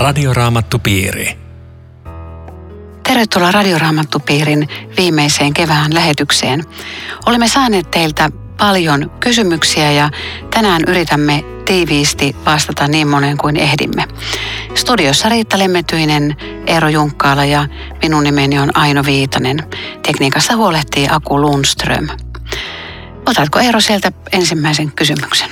Radioraamattupiiri. 0.00 1.38
Tervetuloa 3.02 3.52
Radioraamattupiirin 3.52 4.68
viimeiseen 4.96 5.54
kevään 5.54 5.94
lähetykseen. 5.94 6.64
Olemme 7.26 7.48
saaneet 7.48 7.90
teiltä 7.90 8.30
paljon 8.58 9.10
kysymyksiä 9.20 9.92
ja 9.92 10.10
tänään 10.50 10.82
yritämme 10.86 11.44
tiiviisti 11.64 12.36
vastata 12.46 12.88
niin 12.88 13.08
monen 13.08 13.38
kuin 13.38 13.56
ehdimme. 13.56 14.04
Studiossa 14.74 15.28
Riitta 15.28 15.58
Lemmetyinen, 15.58 16.36
Eero 16.66 16.88
Junkkaala 16.88 17.44
ja 17.44 17.68
minun 18.02 18.24
nimeni 18.24 18.58
on 18.58 18.76
Aino 18.76 19.04
Viitanen. 19.04 19.58
Tekniikassa 20.06 20.56
huolehtii 20.56 21.08
Aku 21.10 21.40
Lundström. 21.40 22.08
Otatko 23.26 23.58
Eero 23.58 23.80
sieltä 23.80 24.12
ensimmäisen 24.32 24.92
kysymyksen? 24.92 25.50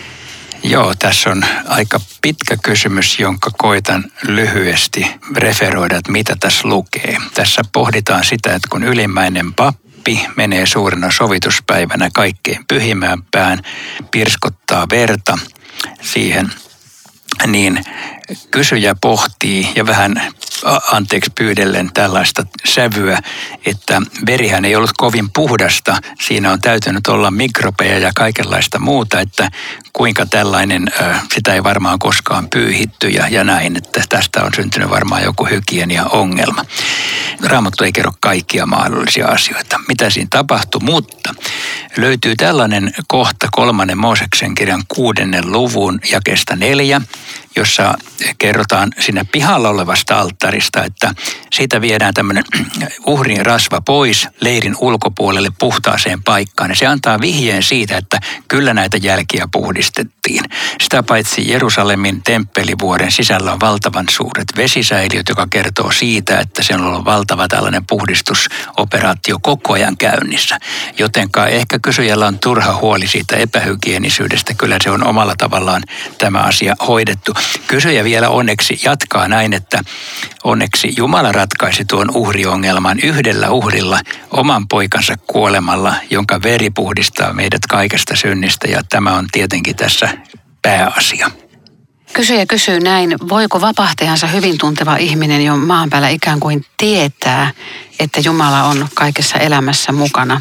Joo, 0.62 0.94
tässä 0.94 1.30
on 1.30 1.44
aika 1.66 2.00
pitkä 2.22 2.56
kysymys, 2.62 3.18
jonka 3.18 3.50
koitan 3.58 4.04
lyhyesti 4.22 5.06
referoida, 5.36 5.96
että 5.96 6.12
mitä 6.12 6.36
tässä 6.40 6.68
lukee. 6.68 7.16
Tässä 7.34 7.62
pohditaan 7.72 8.24
sitä, 8.24 8.54
että 8.54 8.68
kun 8.70 8.84
ylimmäinen 8.84 9.54
pappi 9.54 10.26
menee 10.36 10.66
suurena 10.66 11.10
sovituspäivänä 11.10 12.10
kaikkein 12.14 12.64
pyhimmään 12.68 13.22
pirskottaa 14.10 14.86
verta 14.90 15.38
siihen, 16.02 16.52
niin 17.46 17.84
kysyjä 18.50 18.94
pohtii 19.00 19.68
ja 19.76 19.86
vähän 19.86 20.32
anteeksi 20.92 21.30
pyydellen 21.38 21.90
tällaista 21.94 22.46
sävyä, 22.64 23.18
että 23.66 24.02
verihän 24.26 24.64
ei 24.64 24.76
ollut 24.76 24.92
kovin 24.96 25.30
puhdasta. 25.30 25.96
Siinä 26.20 26.52
on 26.52 26.60
täytynyt 26.60 27.06
olla 27.06 27.30
mikrobeja 27.30 27.98
ja 27.98 28.12
kaikenlaista 28.14 28.78
muuta, 28.78 29.20
että 29.20 29.50
kuinka 29.92 30.26
tällainen, 30.26 30.86
sitä 31.34 31.54
ei 31.54 31.64
varmaan 31.64 31.98
koskaan 31.98 32.48
pyyhitty 32.50 33.08
ja, 33.08 33.28
ja 33.28 33.44
näin, 33.44 33.76
että 33.76 34.02
tästä 34.08 34.44
on 34.44 34.54
syntynyt 34.56 34.90
varmaan 34.90 35.22
joku 35.22 35.44
hygienia-ongelma. 35.44 36.64
Raamattu 37.44 37.84
ei 37.84 37.92
kerro 37.92 38.12
kaikkia 38.20 38.66
mahdollisia 38.66 39.26
asioita, 39.26 39.80
mitä 39.88 40.10
siinä 40.10 40.28
tapahtui, 40.30 40.80
mutta 40.84 41.34
löytyy 41.96 42.36
tällainen 42.36 42.94
kohta 43.08 43.48
kolmannen 43.52 43.98
Mooseksen 43.98 44.54
kirjan 44.54 44.82
kuudennen 44.88 45.52
luvun 45.52 46.00
jakesta 46.10 46.56
neljä, 46.56 47.00
jossa 47.56 47.94
kerrotaan 48.38 48.92
siinä 49.00 49.24
pihalla 49.32 49.68
olevasta 49.68 50.18
alttarista, 50.48 50.84
että 50.84 51.14
siitä 51.52 51.80
viedään 51.80 52.14
tämmöinen 52.14 52.44
uhrin 53.06 53.46
rasva 53.46 53.80
pois 53.80 54.28
leirin 54.40 54.74
ulkopuolelle 54.80 55.48
puhtaaseen 55.58 56.22
paikkaan. 56.22 56.70
Ja 56.70 56.76
se 56.76 56.86
antaa 56.86 57.20
vihjeen 57.20 57.62
siitä, 57.62 57.96
että 57.96 58.20
kyllä 58.48 58.74
näitä 58.74 58.96
jälkiä 58.96 59.48
puhdistettiin. 59.52 60.44
Sitä 60.80 61.02
paitsi 61.02 61.50
Jerusalemin 61.50 62.22
temppelivuoden 62.22 63.12
sisällä 63.12 63.52
on 63.52 63.60
valtavan 63.60 64.06
suuret 64.10 64.46
vesisäiliöt, 64.56 65.28
joka 65.28 65.46
kertoo 65.50 65.90
siitä, 65.90 66.38
että 66.38 66.62
se 66.62 66.74
on 66.74 66.80
ollut 66.80 67.04
valtava 67.04 67.48
tällainen 67.48 67.86
puhdistusoperaatio 67.86 69.38
koko 69.42 69.72
ajan 69.72 69.96
käynnissä. 69.96 70.58
Jotenka 70.98 71.46
ehkä 71.46 71.78
kysyjällä 71.78 72.26
on 72.26 72.38
turha 72.38 72.76
huoli 72.76 73.06
siitä 73.06 73.36
epähygienisyydestä. 73.36 74.54
Kyllä 74.54 74.76
se 74.84 74.90
on 74.90 75.06
omalla 75.06 75.34
tavallaan 75.38 75.82
tämä 76.18 76.38
asia 76.38 76.76
hoidettu. 76.88 77.34
Kysyjä 77.66 78.04
vielä 78.04 78.28
onneksi 78.28 78.80
jatkaa 78.84 79.28
näin, 79.28 79.52
että 79.52 79.82
onneksi 80.44 80.94
Jumala 80.96 81.32
ratkaisi 81.32 81.84
tuon 81.84 82.10
uhriongelman 82.16 82.98
yhdellä 83.02 83.50
uhrilla 83.50 84.00
oman 84.30 84.68
poikansa 84.68 85.14
kuolemalla, 85.26 85.94
jonka 86.10 86.42
veri 86.42 86.70
puhdistaa 86.70 87.32
meidät 87.32 87.66
kaikesta 87.68 88.16
synnistä 88.16 88.68
ja 88.68 88.80
tämä 88.88 89.14
on 89.14 89.26
tietenkin 89.32 89.76
tässä 89.76 90.08
pääasia. 90.62 91.30
Kysyjä 92.12 92.46
kysyy 92.46 92.80
näin, 92.80 93.14
voiko 93.28 93.60
vapahtajansa 93.60 94.26
hyvin 94.26 94.58
tunteva 94.58 94.96
ihminen 94.96 95.44
jo 95.44 95.56
maan 95.56 95.90
päällä 95.90 96.08
ikään 96.08 96.40
kuin 96.40 96.64
tietää, 96.76 97.50
että 97.98 98.20
Jumala 98.20 98.62
on 98.62 98.88
kaikessa 98.94 99.38
elämässä 99.38 99.92
mukana. 99.92 100.40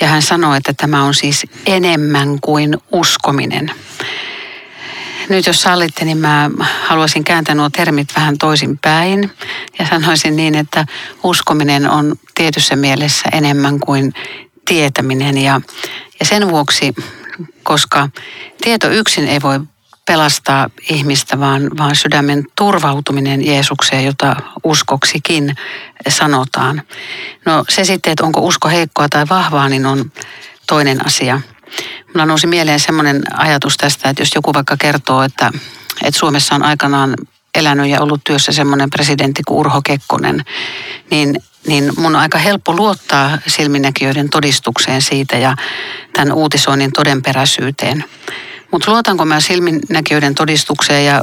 Ja 0.00 0.06
hän 0.06 0.22
sanoo, 0.22 0.54
että 0.54 0.72
tämä 0.76 1.04
on 1.04 1.14
siis 1.14 1.46
enemmän 1.66 2.40
kuin 2.40 2.78
uskominen 2.92 3.70
nyt 5.30 5.46
jos 5.46 5.62
sallitte, 5.62 6.04
niin 6.04 6.18
mä 6.18 6.50
haluaisin 6.86 7.24
kääntää 7.24 7.54
nuo 7.54 7.70
termit 7.70 8.08
vähän 8.16 8.38
toisin 8.38 8.78
päin. 8.78 9.30
Ja 9.78 9.86
sanoisin 9.86 10.36
niin, 10.36 10.54
että 10.54 10.86
uskominen 11.22 11.90
on 11.90 12.16
tietyssä 12.34 12.76
mielessä 12.76 13.28
enemmän 13.32 13.80
kuin 13.80 14.14
tietäminen. 14.64 15.38
Ja, 15.38 15.60
ja 16.20 16.26
sen 16.26 16.50
vuoksi, 16.50 16.94
koska 17.62 18.08
tieto 18.60 18.90
yksin 18.90 19.28
ei 19.28 19.42
voi 19.42 19.60
pelastaa 20.06 20.70
ihmistä, 20.88 21.40
vaan, 21.40 21.70
vaan 21.78 21.96
sydämen 21.96 22.44
turvautuminen 22.56 23.46
Jeesukseen, 23.46 24.04
jota 24.04 24.36
uskoksikin 24.64 25.54
sanotaan. 26.08 26.82
No 27.46 27.64
se 27.68 27.84
sitten, 27.84 28.10
että 28.10 28.24
onko 28.24 28.40
usko 28.40 28.68
heikkoa 28.68 29.08
tai 29.08 29.26
vahvaa, 29.28 29.68
niin 29.68 29.86
on 29.86 30.12
toinen 30.66 31.06
asia. 31.06 31.40
Mulla 32.06 32.26
nousi 32.26 32.46
mieleen 32.46 32.80
semmoinen 32.80 33.22
ajatus 33.34 33.76
tästä, 33.76 34.08
että 34.08 34.22
jos 34.22 34.34
joku 34.34 34.54
vaikka 34.54 34.76
kertoo, 34.76 35.22
että, 35.22 35.50
että 36.02 36.18
Suomessa 36.18 36.54
on 36.54 36.62
aikanaan 36.62 37.14
elänyt 37.54 37.90
ja 37.90 38.00
ollut 38.00 38.20
työssä 38.24 38.52
semmoinen 38.52 38.90
presidentti 38.90 39.42
kuin 39.46 39.58
Urho 39.58 39.82
Kekkonen, 39.82 40.44
niin, 41.10 41.34
niin 41.66 41.92
mun 41.96 42.16
on 42.16 42.20
aika 42.20 42.38
helppo 42.38 42.76
luottaa 42.76 43.38
silminnäkijöiden 43.46 44.30
todistukseen 44.30 45.02
siitä 45.02 45.38
ja 45.38 45.56
tämän 46.12 46.32
uutisoinnin 46.32 46.92
todenperäisyyteen. 46.92 48.04
Mutta 48.72 48.90
luotanko 48.90 49.24
mä 49.24 49.40
silminnäkijöiden 49.40 50.34
todistukseen 50.34 51.06
ja 51.06 51.22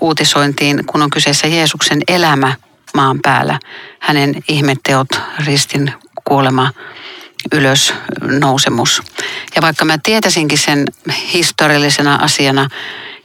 uutisointiin, 0.00 0.84
kun 0.86 1.02
on 1.02 1.10
kyseessä 1.10 1.46
Jeesuksen 1.46 2.00
elämä 2.08 2.54
maan 2.94 3.18
päällä, 3.22 3.58
hänen 4.00 4.34
ihmetteot, 4.48 5.08
ristin 5.46 5.92
kuolema, 6.24 6.72
ylös 7.52 7.94
nousemus. 8.20 9.02
Ja 9.56 9.62
vaikka 9.62 9.84
mä 9.84 9.98
tietäisinkin 10.02 10.58
sen 10.58 10.84
historiallisena 11.34 12.14
asiana 12.14 12.68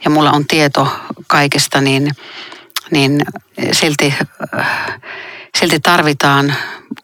ja 0.04 0.10
mulla 0.10 0.30
on 0.30 0.46
tieto 0.46 0.88
kaikesta, 1.26 1.80
niin, 1.80 2.10
niin 2.90 3.22
silti, 3.72 4.14
silti 5.58 5.80
tarvitaan 5.80 6.54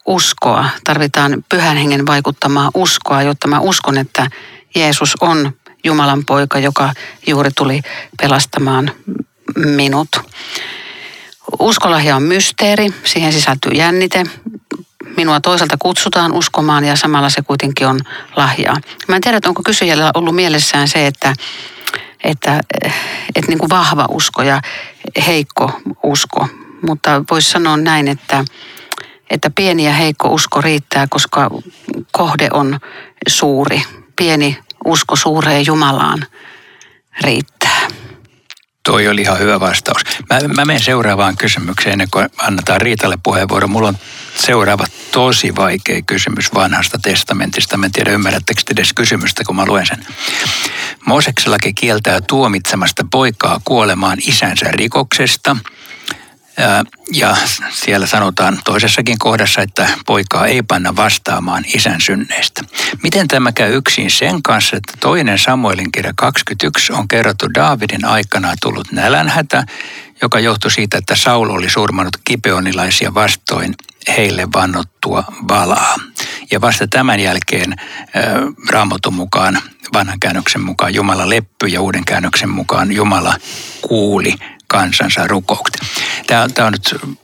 uskoa, 0.06 0.64
tarvitaan 0.84 1.44
pyhän 1.48 1.76
hengen 1.76 2.06
vaikuttamaa 2.06 2.70
uskoa, 2.74 3.22
jotta 3.22 3.48
mä 3.48 3.60
uskon, 3.60 3.98
että 3.98 4.30
Jeesus 4.74 5.14
on 5.20 5.52
Jumalan 5.84 6.24
poika, 6.24 6.58
joka 6.58 6.92
juuri 7.26 7.50
tuli 7.56 7.80
pelastamaan 8.22 8.90
minut. 9.56 10.08
Uskolahja 11.58 12.16
on 12.16 12.22
mysteeri, 12.22 12.88
siihen 13.04 13.32
sisältyy 13.32 13.72
jännite, 13.72 14.24
minua 15.16 15.40
toisaalta 15.40 15.76
kutsutaan 15.78 16.32
uskomaan 16.32 16.84
ja 16.84 16.96
samalla 16.96 17.30
se 17.30 17.42
kuitenkin 17.42 17.86
on 17.86 18.00
lahjaa. 18.36 18.76
Mä 19.08 19.16
en 19.16 19.22
tiedä, 19.22 19.40
onko 19.46 19.62
kysyjällä 19.62 20.10
ollut 20.14 20.34
mielessään 20.34 20.88
se, 20.88 21.06
että, 21.06 21.34
että, 22.24 22.60
että 23.34 23.48
niin 23.48 23.58
kuin 23.58 23.70
vahva 23.70 24.06
usko 24.10 24.42
ja 24.42 24.60
heikko 25.26 25.80
usko. 26.02 26.48
Mutta 26.82 27.24
voisi 27.30 27.50
sanoa 27.50 27.76
näin, 27.76 28.08
että, 28.08 28.44
että 29.30 29.50
pieni 29.50 29.84
ja 29.84 29.92
heikko 29.92 30.28
usko 30.28 30.60
riittää, 30.60 31.06
koska 31.10 31.50
kohde 32.12 32.48
on 32.52 32.80
suuri. 33.28 33.82
Pieni 34.16 34.58
usko 34.84 35.16
suureen 35.16 35.66
Jumalaan 35.66 36.26
riittää. 37.20 37.55
Toi 38.86 39.08
oli 39.08 39.20
ihan 39.20 39.38
hyvä 39.38 39.60
vastaus. 39.60 40.02
Mä, 40.30 40.48
mä 40.56 40.64
menen 40.64 40.82
seuraavaan 40.82 41.36
kysymykseen 41.36 41.92
ennen 41.92 42.08
kuin 42.10 42.28
annetaan 42.38 42.80
Riitalle 42.80 43.18
puheenvuoro. 43.22 43.68
Mulla 43.68 43.88
on 43.88 43.98
seuraava 44.36 44.84
tosi 45.12 45.56
vaikea 45.56 46.02
kysymys 46.02 46.54
vanhasta 46.54 46.98
testamentista. 47.02 47.76
Mä 47.76 47.86
en 47.86 47.92
tiedä, 47.92 48.10
ymmärrättekö 48.10 48.62
edes 48.72 48.92
kysymystä, 48.92 49.44
kun 49.46 49.56
mä 49.56 49.66
luen 49.66 49.86
sen. 49.86 50.06
Moseksellakin 51.06 51.74
kieltää 51.74 52.20
tuomitsemasta 52.20 53.06
poikaa 53.10 53.60
kuolemaan 53.64 54.18
isänsä 54.26 54.66
rikoksesta– 54.70 55.56
ja 57.12 57.36
siellä 57.72 58.06
sanotaan 58.06 58.60
toisessakin 58.64 59.18
kohdassa, 59.18 59.62
että 59.62 59.88
poikaa 60.06 60.46
ei 60.46 60.62
panna 60.62 60.96
vastaamaan 60.96 61.64
isän 61.74 62.00
synneistä. 62.00 62.62
Miten 63.02 63.28
tämä 63.28 63.52
käy 63.52 63.76
yksin 63.76 64.10
sen 64.10 64.42
kanssa, 64.42 64.76
että 64.76 64.92
toinen 65.00 65.38
Samuelin 65.38 65.92
kirja 65.92 66.12
21 66.16 66.92
on 66.92 67.08
kerrottu 67.08 67.46
Daavidin 67.54 68.04
aikana 68.04 68.54
tullut 68.62 68.92
nälänhätä, 68.92 69.64
joka 70.22 70.40
johtui 70.40 70.70
siitä, 70.70 70.98
että 70.98 71.16
Saul 71.16 71.50
oli 71.50 71.70
surmanut 71.70 72.16
kipeonilaisia 72.24 73.14
vastoin 73.14 73.74
heille 74.16 74.48
vannottua 74.54 75.24
valaa. 75.48 75.94
Ja 76.50 76.60
vasta 76.60 76.88
tämän 76.88 77.20
jälkeen 77.20 77.74
äh, 77.78 78.24
Raamatun 78.70 79.14
mukaan, 79.14 79.60
vanhan 79.92 80.20
käännöksen 80.20 80.60
mukaan 80.60 80.94
Jumala 80.94 81.30
leppy 81.30 81.66
ja 81.66 81.80
uuden 81.80 82.04
käännöksen 82.04 82.50
mukaan 82.50 82.92
Jumala 82.92 83.34
kuuli 83.80 84.34
kansansa 84.66 85.26
rukoukset. 85.26 85.80
Tämä, 86.26 86.48
tämä 86.48 86.66
on 86.66 86.72
nyt 86.72 87.16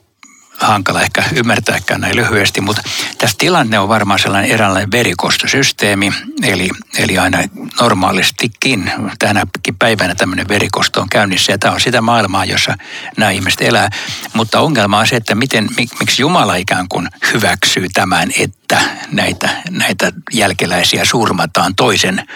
hankala 0.62 1.03
ehkä 1.03 1.25
ymmärtääkään 1.35 2.00
näin 2.00 2.17
lyhyesti, 2.17 2.61
mutta 2.61 2.83
tässä 3.19 3.37
tilanne 3.39 3.79
on 3.79 3.89
varmaan 3.89 4.19
sellainen 4.19 4.50
eräänlainen 4.50 4.91
verikostosysteemi, 4.91 6.12
eli, 6.43 6.71
eli 6.99 7.19
aina 7.19 7.39
normaalistikin 7.81 8.93
tänäkin 9.19 9.77
päivänä 9.79 10.15
tämmöinen 10.15 10.49
verikosto 10.49 11.00
on 11.00 11.09
käynnissä 11.09 11.53
ja 11.53 11.59
tämä 11.59 11.75
on 11.75 11.81
sitä 11.81 12.00
maailmaa, 12.00 12.44
jossa 12.44 12.75
nämä 13.17 13.31
ihmiset 13.31 13.61
elää. 13.61 13.91
Mutta 14.35 14.61
ongelma 14.61 14.99
on 14.99 15.06
se, 15.06 15.17
että 15.17 15.35
miten, 15.35 15.69
mik, 15.77 15.91
miksi 16.00 16.23
Jumala 16.23 16.55
ikään 16.55 16.89
kuin 16.89 17.09
hyväksyy 17.33 17.87
tämän, 17.93 18.31
että 18.39 18.81
näitä, 19.12 19.49
näitä 19.71 20.12
jälkeläisiä 20.33 21.05
surmataan 21.05 21.75
toisen 21.75 22.27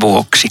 vuoksi. 0.00 0.48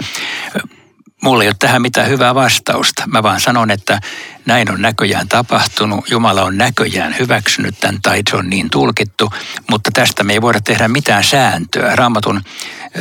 Mulla 1.21 1.43
ei 1.43 1.49
ole 1.49 1.55
tähän 1.59 1.81
mitään 1.81 2.09
hyvää 2.09 2.35
vastausta. 2.35 3.03
Mä 3.07 3.23
vaan 3.23 3.41
sanon, 3.41 3.71
että 3.71 3.99
näin 4.45 4.71
on 4.71 4.81
näköjään 4.81 5.27
tapahtunut. 5.27 6.11
Jumala 6.11 6.43
on 6.43 6.57
näköjään 6.57 7.15
hyväksynyt 7.19 7.79
tämän 7.79 8.01
tai 8.01 8.21
se 8.29 8.35
on 8.35 8.49
niin 8.49 8.69
tulkittu. 8.69 9.33
Mutta 9.69 9.91
tästä 9.93 10.23
me 10.23 10.33
ei 10.33 10.41
voida 10.41 10.61
tehdä 10.61 10.87
mitään 10.87 11.23
sääntöä. 11.23 11.95
Raamatun 11.95 12.41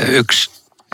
yksi 0.07 0.51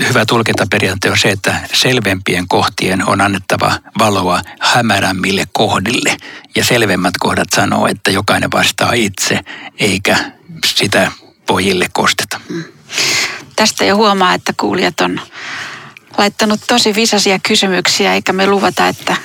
hyvä 0.09 0.27
tulkintaperiaate 0.27 1.11
on 1.11 1.19
se, 1.19 1.31
että 1.31 1.61
selvempien 1.73 2.49
kohtien 2.49 3.09
on 3.09 3.21
annettava 3.21 3.79
valoa 3.99 4.41
hämärämmille 4.61 5.45
kohdille. 5.53 6.17
Ja 6.57 6.65
selvemmät 6.65 7.15
kohdat 7.21 7.49
sanoo, 7.55 7.87
että 7.87 8.11
jokainen 8.11 8.51
vastaa 8.53 8.93
itse, 8.93 9.41
eikä 9.79 10.17
sitä 10.67 11.13
pojille 11.47 11.87
kosteta. 11.93 12.41
Mm. 12.49 12.65
Tästä 13.57 13.85
jo 13.85 13.97
huomaa, 13.97 14.35
että 14.35 14.53
kuulijat 14.57 15.01
on 15.01 15.21
laittanut 16.19 16.61
tosi 16.67 16.95
visaisia 16.95 17.39
kysymyksiä, 17.39 18.15
eikä 18.15 18.33
me 18.33 18.47
luvata, 18.47 18.89
että 18.89 19.17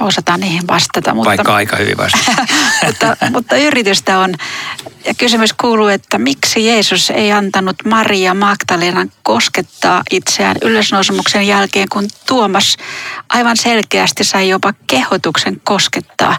osataan 0.00 0.40
niihin 0.40 0.66
vastata. 0.68 1.14
Mutta, 1.14 1.28
Vaikka 1.28 1.54
aika 1.54 1.76
hyvin 1.76 1.96
vastata. 1.96 2.46
mutta, 2.86 3.16
mutta 3.30 3.56
yritystä 3.56 4.18
on. 4.18 4.34
Ja 5.04 5.14
kysymys 5.14 5.52
kuuluu, 5.52 5.86
että 5.86 6.18
miksi 6.18 6.66
Jeesus 6.66 7.10
ei 7.10 7.32
antanut 7.32 7.76
Maria 7.84 8.34
Magdalenan 8.34 9.12
koskettaa 9.22 10.02
itseään 10.10 10.56
ylösnousemuksen 10.62 11.46
jälkeen, 11.46 11.88
kun 11.88 12.08
Tuomas 12.26 12.76
aivan 13.28 13.56
selkeästi 13.56 14.24
sai 14.24 14.48
jopa 14.48 14.74
kehotuksen 14.86 15.60
koskettaa 15.64 16.36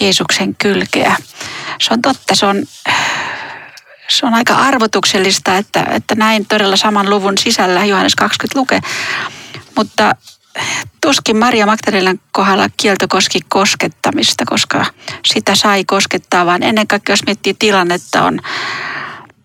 Jeesuksen 0.00 0.54
kylkeä. 0.54 1.16
Se 1.80 1.94
on 1.94 2.02
totta, 2.02 2.34
se 2.34 2.46
on 2.46 2.64
se 4.08 4.26
on 4.26 4.34
aika 4.34 4.54
arvotuksellista, 4.54 5.56
että, 5.56 5.86
että 5.90 6.14
näin 6.14 6.46
todella 6.46 6.76
saman 6.76 7.10
luvun 7.10 7.38
sisällä 7.38 7.84
Johannes 7.84 8.14
20 8.14 8.58
lukee. 8.58 8.80
Mutta 9.78 10.12
tuskin 11.00 11.36
Maria 11.36 11.66
Magdalenan 11.66 12.20
kohdalla 12.32 12.68
kielto 12.76 13.08
koski 13.08 13.40
koskettamista, 13.48 14.44
koska 14.46 14.84
sitä 15.26 15.54
sai 15.54 15.84
koskettaa, 15.84 16.46
vaan 16.46 16.62
ennen 16.62 16.86
kaikkea 16.86 17.12
jos 17.12 17.24
miettii 17.26 17.54
tilannetta 17.58 18.22
on 18.22 18.40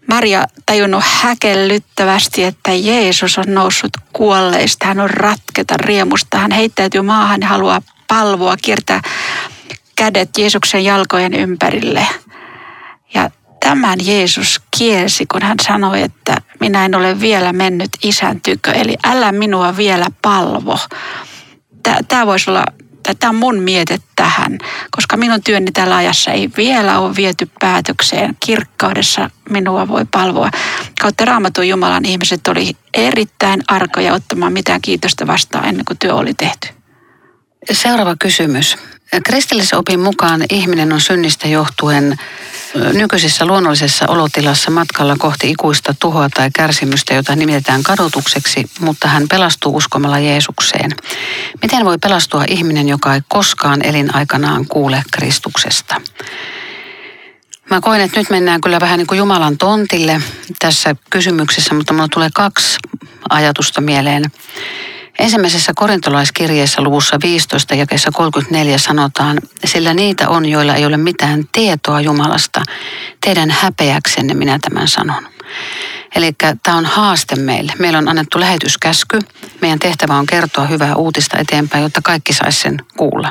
Maria 0.07 0.45
tajunnut 0.65 1.03
häkellyttävästi, 1.21 2.43
että 2.43 2.73
Jeesus 2.73 3.37
on 3.37 3.53
noussut 3.53 3.91
kuolleista. 4.13 4.87
Hän 4.87 4.99
on 4.99 5.09
ratketa 5.09 5.77
riemusta. 5.77 6.37
Hän 6.37 6.51
heittäytyy 6.51 7.01
maahan 7.01 7.41
ja 7.41 7.47
haluaa 7.47 7.81
palvoa, 8.07 8.57
kiertää 8.61 9.01
kädet 9.95 10.29
Jeesuksen 10.37 10.83
jalkojen 10.83 11.33
ympärille. 11.33 12.07
Ja 13.13 13.31
tämän 13.63 13.99
Jeesus 14.05 14.61
kielsi, 14.77 15.25
kun 15.25 15.41
hän 15.41 15.57
sanoi, 15.61 16.01
että 16.01 16.37
minä 16.59 16.85
en 16.85 16.95
ole 16.95 17.19
vielä 17.19 17.53
mennyt 17.53 17.89
isän 18.03 18.41
tykö, 18.41 18.71
eli 18.71 18.97
älä 19.03 19.31
minua 19.31 19.77
vielä 19.77 20.07
palvo. 20.21 20.79
Tämä 22.07 22.25
voisi 22.25 22.49
olla, 22.49 22.65
tämä 23.19 23.29
on 23.29 23.35
mun 23.35 23.59
miete 23.59 23.99
tähän, 24.15 24.57
koska 24.91 25.17
minun 25.17 25.43
työnni 25.43 25.71
tällä 25.71 25.95
ajassa 25.95 26.31
ei 26.31 26.49
vielä 26.57 26.99
ole 26.99 27.15
viety 27.15 27.49
päätökseen. 27.59 28.37
Kirkkaudessa 28.45 29.29
minua 29.49 29.87
voi 29.87 30.05
palvoa. 30.11 30.49
Kautta 31.01 31.25
raamatun 31.25 31.67
Jumalan 31.67 32.05
ihmiset 32.05 32.47
oli 32.47 32.71
erittäin 32.93 33.63
arkoja 33.67 34.13
ottamaan 34.13 34.53
mitään 34.53 34.81
kiitosta 34.81 35.27
vastaan 35.27 35.65
ennen 35.65 35.85
kuin 35.85 35.99
työ 35.99 36.15
oli 36.15 36.33
tehty. 36.33 36.67
Seuraava 37.71 38.15
kysymys. 38.19 38.77
Kristillisopin 39.25 39.99
mukaan 39.99 40.41
ihminen 40.49 40.93
on 40.93 41.01
synnistä 41.01 41.47
johtuen 41.47 42.17
nykyisessä 42.93 43.45
luonnollisessa 43.45 44.05
olotilassa 44.07 44.71
matkalla 44.71 45.15
kohti 45.19 45.51
ikuista 45.51 45.95
tuhoa 45.99 46.29
tai 46.29 46.49
kärsimystä, 46.55 47.13
jota 47.13 47.35
nimitetään 47.35 47.83
kadotukseksi, 47.83 48.69
mutta 48.79 49.07
hän 49.07 49.27
pelastuu 49.29 49.75
uskomalla 49.75 50.19
Jeesukseen. 50.19 50.91
Miten 51.61 51.85
voi 51.85 51.97
pelastua 51.97 52.43
ihminen, 52.47 52.89
joka 52.89 53.13
ei 53.13 53.21
koskaan 53.27 53.85
elinaikanaan 53.85 54.65
kuule 54.67 55.03
Kristuksesta? 55.11 56.01
Mä 57.69 57.81
koen, 57.81 58.01
että 58.01 58.19
nyt 58.19 58.29
mennään 58.29 58.61
kyllä 58.61 58.79
vähän 58.79 58.97
niin 58.97 59.07
kuin 59.07 59.17
Jumalan 59.17 59.57
tontille 59.57 60.21
tässä 60.59 60.95
kysymyksessä, 61.09 61.75
mutta 61.75 61.93
mulla 61.93 62.07
tulee 62.07 62.29
kaksi 62.33 62.77
ajatusta 63.29 63.81
mieleen. 63.81 64.31
Ensimmäisessä 65.19 65.71
korintolaiskirjeessä 65.75 66.81
luvussa 66.81 67.17
15 67.23 67.75
jakeessa 67.75 68.11
34 68.11 68.77
sanotaan, 68.77 69.37
sillä 69.65 69.93
niitä 69.93 70.29
on, 70.29 70.45
joilla 70.45 70.75
ei 70.75 70.85
ole 70.85 70.97
mitään 70.97 71.43
tietoa 71.51 72.01
Jumalasta. 72.01 72.61
Teidän 73.21 73.49
häpeäksenne 73.51 74.33
minä 74.33 74.59
tämän 74.61 74.87
sanon. 74.87 75.27
Eli 76.15 76.31
tämä 76.63 76.77
on 76.77 76.85
haaste 76.85 77.35
meille. 77.35 77.73
Meillä 77.79 77.97
on 77.97 78.07
annettu 78.07 78.39
lähetyskäsky. 78.39 79.19
Meidän 79.61 79.79
tehtävä 79.79 80.15
on 80.17 80.25
kertoa 80.25 80.65
hyvää 80.65 80.95
uutista 80.95 81.37
eteenpäin, 81.37 81.83
jotta 81.83 82.01
kaikki 82.03 82.33
saisi 82.33 82.59
sen 82.59 82.81
kuulla. 82.97 83.29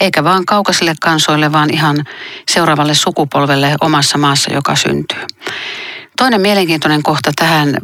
Eikä 0.00 0.24
vaan 0.24 0.46
kaukaisille 0.46 0.94
kansoille, 1.00 1.52
vaan 1.52 1.74
ihan 1.74 2.04
seuraavalle 2.48 2.94
sukupolvelle 2.94 3.74
omassa 3.80 4.18
maassa, 4.18 4.52
joka 4.52 4.76
syntyy. 4.76 5.22
Toinen 6.22 6.40
mielenkiintoinen 6.40 7.02
kohta 7.02 7.32
tähän 7.36 7.76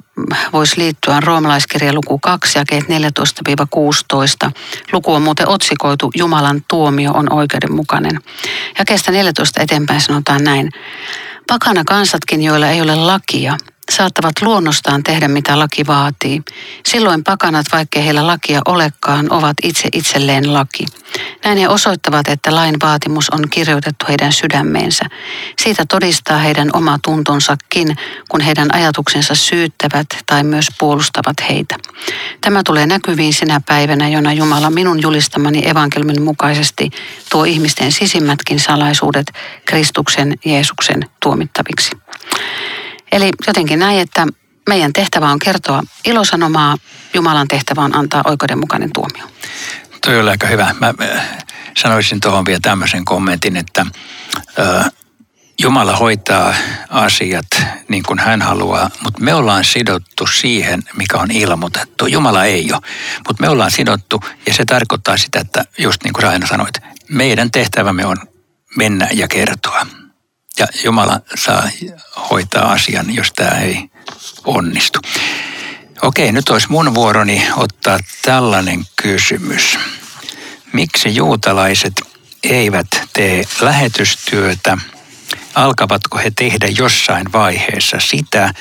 voisi 0.52 0.78
liittyä 0.78 1.16
on 1.16 1.22
roomalaiskirja 1.22 1.92
luku 1.94 2.18
2, 2.18 2.58
jakeet 2.58 2.84
14-16. 2.84 4.50
Luku 4.92 5.12
on 5.12 5.22
muuten 5.22 5.48
otsikoitu 5.48 6.10
Jumalan 6.16 6.62
tuomio 6.68 7.12
on 7.12 7.32
oikeudenmukainen. 7.32 8.20
Jakeesta 8.78 9.12
14 9.12 9.62
eteenpäin 9.62 10.00
sanotaan 10.00 10.44
näin. 10.44 10.70
Pakana 11.48 11.84
kansatkin, 11.84 12.42
joilla 12.42 12.68
ei 12.68 12.80
ole 12.80 12.96
lakia, 12.96 13.56
saattavat 13.90 14.32
luonnostaan 14.42 15.02
tehdä 15.02 15.28
mitä 15.28 15.58
laki 15.58 15.86
vaatii. 15.86 16.42
Silloin 16.86 17.24
pakanat, 17.24 17.66
vaikkei 17.72 18.04
heillä 18.04 18.26
lakia 18.26 18.60
olekaan, 18.66 19.32
ovat 19.32 19.56
itse 19.62 19.88
itselleen 19.92 20.54
laki. 20.54 20.86
Näin 21.44 21.58
he 21.58 21.68
osoittavat, 21.68 22.28
että 22.28 22.54
lain 22.54 22.76
vaatimus 22.82 23.30
on 23.30 23.50
kirjoitettu 23.50 24.04
heidän 24.08 24.32
sydämeensä. 24.32 25.04
Siitä 25.58 25.84
todistaa 25.88 26.38
heidän 26.38 26.70
oma 26.72 26.98
tuntonsakin, 27.04 27.96
kun 28.28 28.40
heidän 28.40 28.74
ajatuksensa 28.74 29.34
syyttävät 29.34 30.06
tai 30.26 30.44
myös 30.44 30.66
puolustavat 30.78 31.36
heitä. 31.50 31.76
Tämä 32.40 32.62
tulee 32.66 32.86
näkyviin 32.86 33.34
sinä 33.34 33.60
päivänä, 33.66 34.08
jona 34.08 34.32
Jumala 34.32 34.70
minun 34.70 35.02
julistamani 35.02 35.68
evankelmin 35.68 36.22
mukaisesti 36.22 36.90
tuo 37.30 37.44
ihmisten 37.44 37.92
sisimmätkin 37.92 38.60
salaisuudet 38.60 39.32
Kristuksen 39.64 40.34
Jeesuksen 40.44 41.00
tuomittaviksi. 41.22 41.90
Eli 43.12 43.30
jotenkin 43.46 43.78
näin, 43.78 43.98
että 43.98 44.26
meidän 44.68 44.92
tehtävä 44.92 45.30
on 45.30 45.38
kertoa 45.38 45.82
ilosanomaa, 46.04 46.76
Jumalan 47.14 47.48
tehtävä 47.48 47.80
on 47.80 47.96
antaa 47.96 48.22
oikeudenmukainen 48.24 48.90
tuomio. 48.94 49.24
Toi 50.06 50.20
oli 50.20 50.30
aika 50.30 50.46
hyvä. 50.46 50.74
Mä 50.80 50.94
sanoisin 51.76 52.20
tuohon 52.20 52.46
vielä 52.46 52.60
tämmöisen 52.62 53.04
kommentin, 53.04 53.56
että 53.56 53.86
ö, 54.58 54.82
Jumala 55.62 55.96
hoitaa 55.96 56.54
asiat 56.88 57.46
niin 57.88 58.02
kuin 58.02 58.18
hän 58.18 58.42
haluaa, 58.42 58.90
mutta 59.02 59.22
me 59.22 59.34
ollaan 59.34 59.64
sidottu 59.64 60.26
siihen, 60.26 60.82
mikä 60.96 61.18
on 61.18 61.30
ilmoitettu. 61.30 62.06
Jumala 62.06 62.44
ei 62.44 62.72
ole, 62.72 62.80
mutta 63.28 63.40
me 63.40 63.48
ollaan 63.48 63.70
sidottu 63.70 64.24
ja 64.46 64.54
se 64.54 64.64
tarkoittaa 64.64 65.16
sitä, 65.16 65.40
että 65.40 65.64
just 65.78 66.04
niin 66.04 66.12
kuin 66.12 66.40
sä 66.40 66.46
sanoit, 66.46 66.74
meidän 67.08 67.50
tehtävämme 67.50 68.06
on 68.06 68.16
mennä 68.76 69.08
ja 69.12 69.28
kertoa. 69.28 69.86
Ja 70.58 70.66
Jumala 70.84 71.20
saa 71.34 71.68
hoitaa 72.30 72.72
asian, 72.72 73.14
jos 73.14 73.32
tämä 73.32 73.58
ei 73.60 73.90
onnistu. 74.44 75.00
Okei, 76.02 76.32
nyt 76.32 76.48
olisi 76.48 76.66
mun 76.70 76.94
vuoroni 76.94 77.46
ottaa 77.56 77.98
tällainen 78.22 78.84
kysymys. 79.02 79.78
Miksi 80.72 81.14
juutalaiset 81.14 82.02
eivät 82.44 82.86
tee 83.12 83.44
lähetystyötä? 83.60 84.78
Alkavatko 85.54 86.18
he 86.18 86.32
tehdä 86.36 86.66
jossain 86.66 87.32
vaiheessa 87.32 87.96
sitä? 88.00 88.54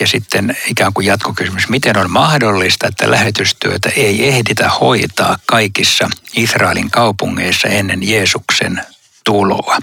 Ja 0.00 0.06
sitten 0.06 0.56
ikään 0.66 0.92
kuin 0.92 1.06
jatkokysymys, 1.06 1.68
miten 1.68 1.96
on 1.98 2.10
mahdollista, 2.10 2.86
että 2.86 3.10
lähetystyötä 3.10 3.90
ei 3.96 4.28
ehditä 4.28 4.68
hoitaa 4.68 5.38
kaikissa 5.46 6.08
Israelin 6.36 6.90
kaupungeissa 6.90 7.68
ennen 7.68 8.08
Jeesuksen 8.08 8.82
tuloa? 9.24 9.78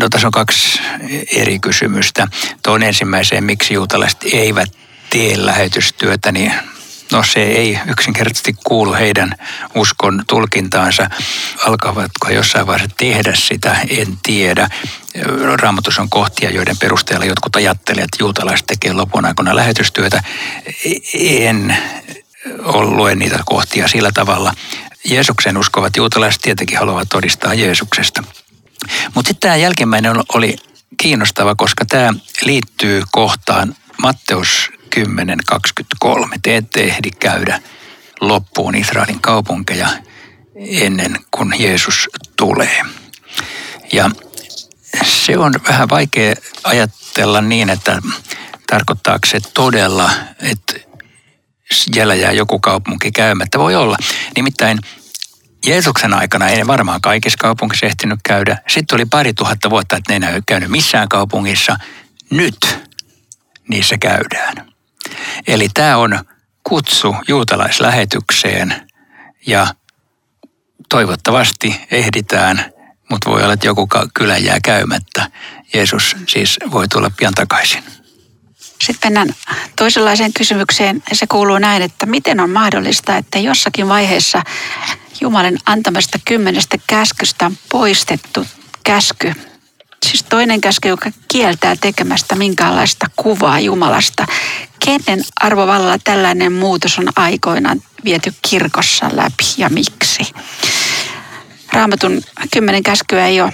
No 0.00 0.08
tässä 0.08 0.28
on 0.28 0.32
kaksi 0.32 0.80
eri 1.36 1.58
kysymystä. 1.58 2.26
Tuon 2.62 2.82
ensimmäiseen, 2.82 3.44
miksi 3.44 3.74
juutalaiset 3.74 4.20
eivät 4.32 4.72
tee 5.10 5.34
lähetystyötä, 5.36 6.32
niin 6.32 6.52
No 7.12 7.22
se 7.22 7.42
ei 7.42 7.78
yksinkertaisesti 7.86 8.54
kuulu 8.64 8.92
heidän 8.94 9.34
uskon 9.74 10.22
tulkintaansa. 10.26 11.10
Alkavatko 11.66 12.30
jossain 12.30 12.66
vaiheessa 12.66 12.96
tehdä 12.96 13.32
sitä, 13.34 13.76
en 13.88 14.18
tiedä. 14.22 14.68
Raamatus 15.60 15.98
on 15.98 16.10
kohtia, 16.10 16.50
joiden 16.50 16.76
perusteella 16.78 17.24
jotkut 17.24 17.56
ajattelevat, 17.56 18.04
että 18.04 18.16
juutalaiset 18.20 18.66
tekee 18.66 18.92
lopun 18.92 19.24
aikana 19.24 19.56
lähetystyötä. 19.56 20.22
En 21.14 21.76
lue 22.74 23.14
niitä 23.14 23.40
kohtia 23.46 23.88
sillä 23.88 24.10
tavalla. 24.14 24.54
Jeesuksen 25.04 25.56
uskovat 25.56 25.96
juutalaiset 25.96 26.42
tietenkin 26.42 26.78
haluavat 26.78 27.08
todistaa 27.08 27.54
Jeesuksesta. 27.54 28.22
Mutta 29.14 29.28
sitten 29.28 29.40
tämä 29.40 29.56
jälkimmäinen 29.56 30.16
oli 30.34 30.56
kiinnostava, 30.96 31.54
koska 31.54 31.84
tämä 31.84 32.14
liittyy 32.42 33.02
kohtaan 33.12 33.74
Matteus 34.02 34.70
10.23. 34.96 36.38
Te 36.42 36.56
ette 36.56 36.80
ehdi 36.80 37.10
käydä 37.10 37.60
loppuun 38.20 38.74
Israelin 38.74 39.20
kaupunkeja 39.20 39.88
ennen 40.56 41.16
kuin 41.30 41.54
Jeesus 41.58 42.08
tulee. 42.36 42.82
Ja 43.92 44.10
se 45.04 45.38
on 45.38 45.54
vähän 45.68 45.88
vaikea 45.88 46.34
ajatella 46.64 47.40
niin, 47.40 47.70
että 47.70 48.02
tarkoittaako 48.66 49.26
se 49.26 49.40
todella, 49.54 50.10
että 50.40 50.74
jäljellä 51.96 52.14
jää 52.14 52.32
joku 52.32 52.58
kaupunki 52.58 53.12
käymättä. 53.12 53.58
Voi 53.58 53.76
olla. 53.76 53.96
Nimittäin 54.36 54.78
Jeesuksen 55.66 56.14
aikana 56.14 56.48
ei 56.48 56.66
varmaan 56.66 57.00
kaikissa 57.00 57.38
kaupungissa 57.40 57.86
ehtinyt 57.86 58.20
käydä. 58.24 58.58
Sitten 58.68 58.96
oli 58.96 59.04
pari 59.04 59.34
tuhatta 59.34 59.70
vuotta, 59.70 59.96
että 59.96 60.12
ne 60.12 60.26
ei 60.26 60.28
enää 60.30 60.42
käynyt 60.46 60.70
missään 60.70 61.08
kaupungissa. 61.08 61.76
Nyt 62.30 62.78
niissä 63.68 63.98
käydään. 63.98 64.72
Eli 65.46 65.68
tämä 65.74 65.96
on 65.96 66.24
kutsu 66.68 67.16
juutalaislähetykseen 67.28 68.88
ja 69.46 69.66
toivottavasti 70.88 71.80
ehditään, 71.90 72.64
mutta 73.10 73.30
voi 73.30 73.42
olla, 73.42 73.52
että 73.52 73.66
joku 73.66 73.88
kylä 74.14 74.36
jää 74.36 74.58
käymättä. 74.64 75.30
Jeesus 75.74 76.16
siis 76.28 76.58
voi 76.70 76.88
tulla 76.88 77.10
pian 77.16 77.34
takaisin. 77.34 77.84
Sitten 78.84 79.12
mennään 79.12 79.34
toisenlaiseen 79.76 80.32
kysymykseen. 80.32 81.02
Se 81.12 81.26
kuuluu 81.26 81.58
näin, 81.58 81.82
että 81.82 82.06
miten 82.06 82.40
on 82.40 82.50
mahdollista, 82.50 83.16
että 83.16 83.38
jossakin 83.38 83.88
vaiheessa 83.88 84.42
Jumalan 85.20 85.58
antamasta 85.66 86.18
kymmenestä 86.24 86.78
käskystä 86.86 87.46
on 87.46 87.56
poistettu 87.68 88.46
käsky. 88.84 89.32
Siis 90.06 90.22
toinen 90.22 90.60
käsky, 90.60 90.88
joka 90.88 91.10
kieltää 91.28 91.76
tekemästä 91.76 92.34
minkäänlaista 92.34 93.06
kuvaa 93.16 93.60
Jumalasta. 93.60 94.26
Kenen 94.84 95.24
arvovallalla 95.40 95.98
tällainen 96.04 96.52
muutos 96.52 96.98
on 96.98 97.08
aikoinaan 97.16 97.82
viety 98.04 98.34
kirkossa 98.50 99.10
läpi 99.12 99.44
ja 99.56 99.68
miksi? 99.68 100.32
Raamatun 101.72 102.22
kymmenen 102.52 102.82
käskyä 102.82 103.26
ei 103.26 103.40
ole 103.40 103.52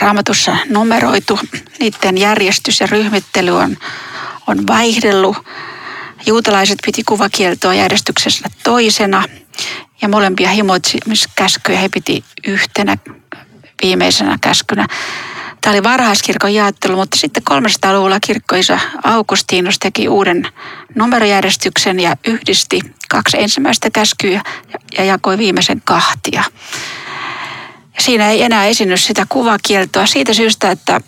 raamatussa 0.00 0.56
numeroitu. 0.70 1.40
Niiden 1.80 2.18
järjestys 2.18 2.80
ja 2.80 2.86
ryhmittely 2.86 3.50
on, 3.50 3.76
on 4.46 4.66
vaihdellut. 4.66 5.36
Juutalaiset 6.26 6.78
piti 6.86 7.04
kuvakieltoa 7.04 7.74
järjestyksessä 7.74 8.48
toisena 8.64 9.24
ja 10.02 10.08
molempia 10.08 10.50
himoitsimiskäskyjä 10.50 11.78
he 11.78 11.88
piti 11.88 12.24
yhtenä 12.46 12.96
viimeisenä 13.82 14.38
käskynä. 14.40 14.86
Tämä 15.60 15.74
oli 15.74 15.82
varhaiskirkon 15.82 16.54
jaottelu, 16.54 16.96
mutta 16.96 17.16
sitten 17.16 17.42
300-luvulla 17.50 18.20
kirkkoisa 18.20 18.78
Augustinus 19.04 19.78
teki 19.78 20.08
uuden 20.08 20.48
numerojärjestyksen 20.94 22.00
ja 22.00 22.16
yhdisti 22.26 22.80
kaksi 23.08 23.36
ensimmäistä 23.40 23.90
käskyä 23.90 24.42
ja 24.98 25.04
jakoi 25.04 25.38
viimeisen 25.38 25.82
kahtia. 25.84 26.44
Siinä 27.98 28.30
ei 28.30 28.42
enää 28.42 28.66
esiinny 28.66 28.96
sitä 28.96 29.26
kuvakieltoa 29.28 30.06
siitä 30.06 30.34
syystä, 30.34 30.70
että 30.70 31.00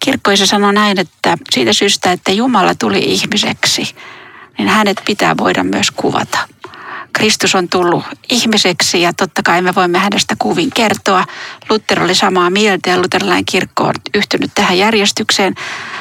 kirkkoisa 0.00 0.46
sanoi 0.46 0.72
näin, 0.72 1.00
että 1.00 1.36
siitä 1.50 1.72
syystä, 1.72 2.12
että 2.12 2.32
Jumala 2.32 2.74
tuli 2.74 2.98
ihmiseksi, 2.98 3.96
niin 4.58 4.68
hänet 4.68 5.02
pitää 5.06 5.34
voida 5.36 5.64
myös 5.64 5.90
kuvata. 5.90 6.38
Kristus 7.12 7.54
on 7.54 7.68
tullut 7.68 8.04
ihmiseksi 8.30 9.02
ja 9.02 9.12
totta 9.12 9.42
kai 9.42 9.62
me 9.62 9.74
voimme 9.74 9.98
hänestä 9.98 10.34
kuvin 10.38 10.70
kertoa. 10.74 11.24
Luther 11.70 12.02
oli 12.02 12.14
samaa 12.14 12.50
mieltä 12.50 12.90
ja 12.90 12.98
luterilainen 12.98 13.44
kirkko 13.44 13.84
on 13.84 13.94
yhtynyt 14.14 14.50
tähän 14.54 14.78
järjestykseen. 14.78 15.54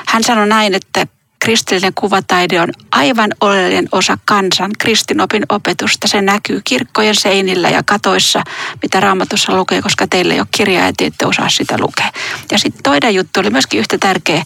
Hän 0.07 0.23
sanoi 0.23 0.47
näin, 0.47 0.73
että 0.73 1.07
kristillinen 1.41 1.93
kuvataide 1.93 2.61
on 2.61 2.69
aivan 2.91 3.31
oleellinen 3.41 3.89
osa 3.91 4.17
kansan 4.25 4.71
kristinopin 4.79 5.43
opetusta. 5.49 6.07
Se 6.07 6.21
näkyy 6.21 6.61
kirkkojen 6.63 7.15
seinillä 7.15 7.69
ja 7.69 7.83
katoissa, 7.83 8.43
mitä 8.81 8.99
raamatussa 8.99 9.55
lukee, 9.55 9.81
koska 9.81 10.07
teille 10.07 10.33
ei 10.33 10.39
ole 10.39 10.47
kirjaa 10.51 10.85
ja 10.85 10.93
te 10.97 11.05
ette 11.05 11.25
osaa 11.25 11.49
sitä 11.49 11.75
lukea. 11.79 12.11
Ja 12.51 12.59
sitten 12.59 12.83
toinen 12.83 13.15
juttu 13.15 13.39
oli 13.39 13.49
myöskin 13.49 13.79
yhtä 13.79 13.97
tärkeä 13.97 14.43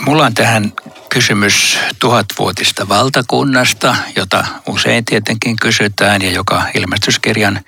Mulla 0.00 0.26
on 0.26 0.34
tähän 0.34 0.72
kysymys 1.08 1.78
tuhatvuotista 1.98 2.88
valtakunnasta, 2.88 3.96
jota 4.16 4.46
usein 4.68 5.04
tietenkin 5.04 5.56
kysytään 5.56 6.22
ja 6.22 6.30
joka 6.30 6.62
ilmestyskirjan 6.74 7.60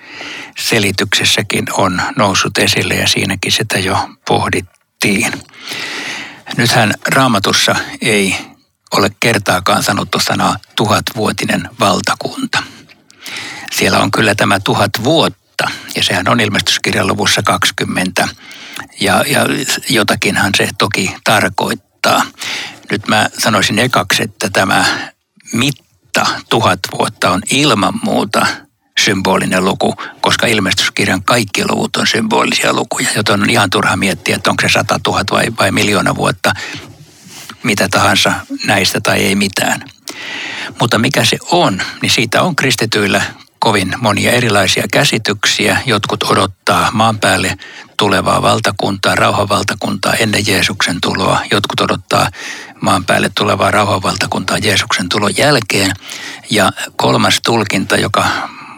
selityksessäkin 0.58 1.64
on 1.72 2.02
noussut 2.16 2.58
esille 2.58 2.94
ja 2.94 3.08
siinäkin 3.08 3.52
sitä 3.52 3.78
jo 3.78 4.08
pohdittiin. 4.28 5.32
Nythän 6.56 6.94
raamatussa 7.14 7.74
ei 8.00 8.49
ole 8.96 9.10
kertaakaan 9.20 9.82
sanottu 9.82 10.20
sanaa 10.20 10.56
tuhatvuotinen 10.76 11.68
valtakunta. 11.80 12.62
Siellä 13.72 13.98
on 13.98 14.10
kyllä 14.10 14.34
tämä 14.34 14.60
tuhat 14.60 14.90
vuotta 15.04 15.70
ja 15.96 16.02
sehän 16.02 16.28
on 16.28 16.40
ilmestyskirjan 16.40 17.06
luvussa 17.06 17.42
20 17.42 18.28
ja, 19.00 19.24
ja 19.26 19.46
jotakinhan 19.88 20.52
se 20.56 20.68
toki 20.78 21.14
tarkoittaa. 21.24 22.22
Nyt 22.90 23.08
mä 23.08 23.28
sanoisin 23.38 23.78
ekaksi, 23.78 24.22
että 24.22 24.50
tämä 24.52 24.84
mitta 25.52 26.26
tuhat 26.48 26.78
vuotta 26.98 27.30
on 27.30 27.42
ilman 27.50 27.94
muuta 28.02 28.46
symbolinen 29.04 29.64
luku, 29.64 29.94
koska 30.20 30.46
ilmestyskirjan 30.46 31.24
kaikki 31.24 31.64
luvut 31.68 31.96
on 31.96 32.06
symbolisia 32.06 32.72
lukuja, 32.72 33.08
joten 33.16 33.42
on 33.42 33.50
ihan 33.50 33.70
turha 33.70 33.96
miettiä, 33.96 34.36
että 34.36 34.50
onko 34.50 34.60
se 34.62 34.72
sata 34.72 35.00
tuhat 35.02 35.30
vai, 35.30 35.46
vai 35.58 35.72
miljoona 35.72 36.16
vuotta, 36.16 36.52
mitä 37.62 37.88
tahansa 37.88 38.32
näistä 38.66 39.00
tai 39.00 39.18
ei 39.18 39.34
mitään. 39.34 39.84
Mutta 40.80 40.98
mikä 40.98 41.24
se 41.24 41.38
on, 41.50 41.82
niin 42.02 42.10
siitä 42.10 42.42
on 42.42 42.56
kristityillä 42.56 43.22
kovin 43.58 43.94
monia 44.00 44.32
erilaisia 44.32 44.84
käsityksiä. 44.92 45.80
Jotkut 45.86 46.22
odottaa 46.22 46.90
maan 46.92 47.18
päälle 47.18 47.56
tulevaa 47.96 48.42
valtakuntaa, 48.42 49.14
rauhanvaltakuntaa 49.14 50.14
ennen 50.14 50.46
Jeesuksen 50.46 51.00
tuloa. 51.00 51.40
Jotkut 51.50 51.80
odottaa 51.80 52.30
maan 52.80 53.04
päälle 53.04 53.30
tulevaa 53.34 53.70
rauhanvaltakuntaa 53.70 54.58
Jeesuksen 54.58 55.08
tulon 55.08 55.36
jälkeen. 55.36 55.92
Ja 56.50 56.70
kolmas 56.96 57.40
tulkinta, 57.44 57.96
joka 57.96 58.24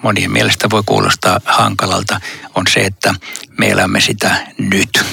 monien 0.02 0.32
mielestä 0.32 0.70
voi 0.70 0.82
kuulostaa 0.86 1.40
hankalalta, 1.44 2.20
on 2.54 2.64
se, 2.66 2.80
että 2.80 3.14
me 3.58 3.68
elämme 3.68 4.00
sitä 4.00 4.46
nyt. 4.58 5.04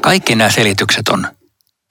Kaikki 0.00 0.34
nämä 0.34 0.50
selitykset 0.50 1.08
on 1.08 1.28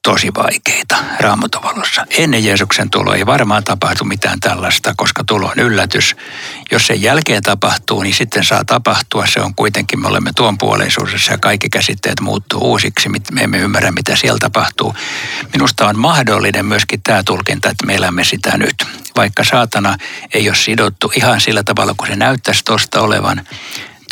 tosi 0.03 0.33
vaikeita 0.37 0.97
raamatovalossa. 1.19 2.05
Ennen 2.17 2.45
Jeesuksen 2.45 2.89
tuloa 2.89 3.15
ei 3.15 3.25
varmaan 3.25 3.63
tapahtu 3.63 4.05
mitään 4.05 4.39
tällaista, 4.39 4.93
koska 4.97 5.23
tulo 5.23 5.47
on 5.47 5.59
yllätys. 5.59 6.15
Jos 6.71 6.87
sen 6.87 7.01
jälkeen 7.01 7.43
tapahtuu, 7.43 8.03
niin 8.03 8.15
sitten 8.15 8.43
saa 8.43 8.65
tapahtua. 8.65 9.25
Se 9.25 9.39
on 9.41 9.55
kuitenkin, 9.55 10.01
me 10.01 10.07
olemme 10.07 10.31
tuon 10.35 10.57
puoleisuudessa 10.57 11.31
ja 11.31 11.37
kaikki 11.37 11.69
käsitteet 11.69 12.19
muuttuu 12.19 12.61
uusiksi. 12.61 13.09
Me 13.09 13.41
emme 13.41 13.57
ymmärrä, 13.57 13.91
mitä 13.91 14.15
siellä 14.15 14.39
tapahtuu. 14.39 14.95
Minusta 15.53 15.87
on 15.87 15.99
mahdollinen 15.99 16.65
myöskin 16.65 17.01
tämä 17.03 17.23
tulkinta, 17.23 17.69
että 17.69 17.85
me 17.85 17.95
elämme 17.95 18.23
sitä 18.23 18.57
nyt. 18.57 18.75
Vaikka 19.15 19.43
saatana 19.43 19.97
ei 20.33 20.49
ole 20.49 20.55
sidottu 20.55 21.11
ihan 21.15 21.41
sillä 21.41 21.63
tavalla, 21.63 21.93
kun 21.97 22.07
se 22.07 22.15
näyttäisi 22.15 22.63
tuosta 22.65 23.01
olevan 23.01 23.41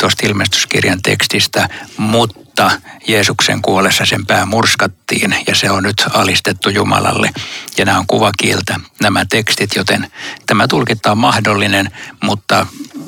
tuosta 0.02 0.26
ilmestyskirjan 0.26 1.02
tekstistä, 1.02 1.68
mutta 1.96 2.70
Jeesuksen 3.08 3.62
kuolessa 3.62 4.06
sen 4.06 4.26
pää 4.26 4.46
murskattiin 4.46 5.34
ja 5.46 5.54
se 5.54 5.70
on 5.70 5.82
nyt 5.82 6.04
alistettu 6.12 6.70
Jumalalle. 6.70 7.30
Ja 7.78 7.84
nämä 7.84 7.98
on 7.98 8.06
kuvakieltä 8.06 8.80
nämä 9.02 9.24
tekstit, 9.30 9.74
joten 9.76 10.12
tämä 10.46 10.68
tulkinta 10.68 11.12
on 11.12 11.18
mahdollinen, 11.18 11.90
mutta 12.22 12.66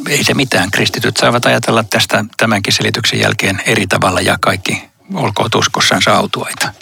ei 0.09 0.25
se 0.25 0.35
mitään. 0.35 0.71
Kristityt 0.71 1.17
saavat 1.17 1.47
ajatella 1.47 1.85
tästä 1.85 2.25
tämänkin 2.37 2.73
selityksen 2.73 3.21
jälkeen 3.21 3.63
eri 3.67 3.87
tavalla 3.87 4.21
ja 4.21 4.39
kaikki 4.41 4.85
olkoon 5.15 5.51
uskossaan 5.55 6.03
autuaita. 6.07 6.73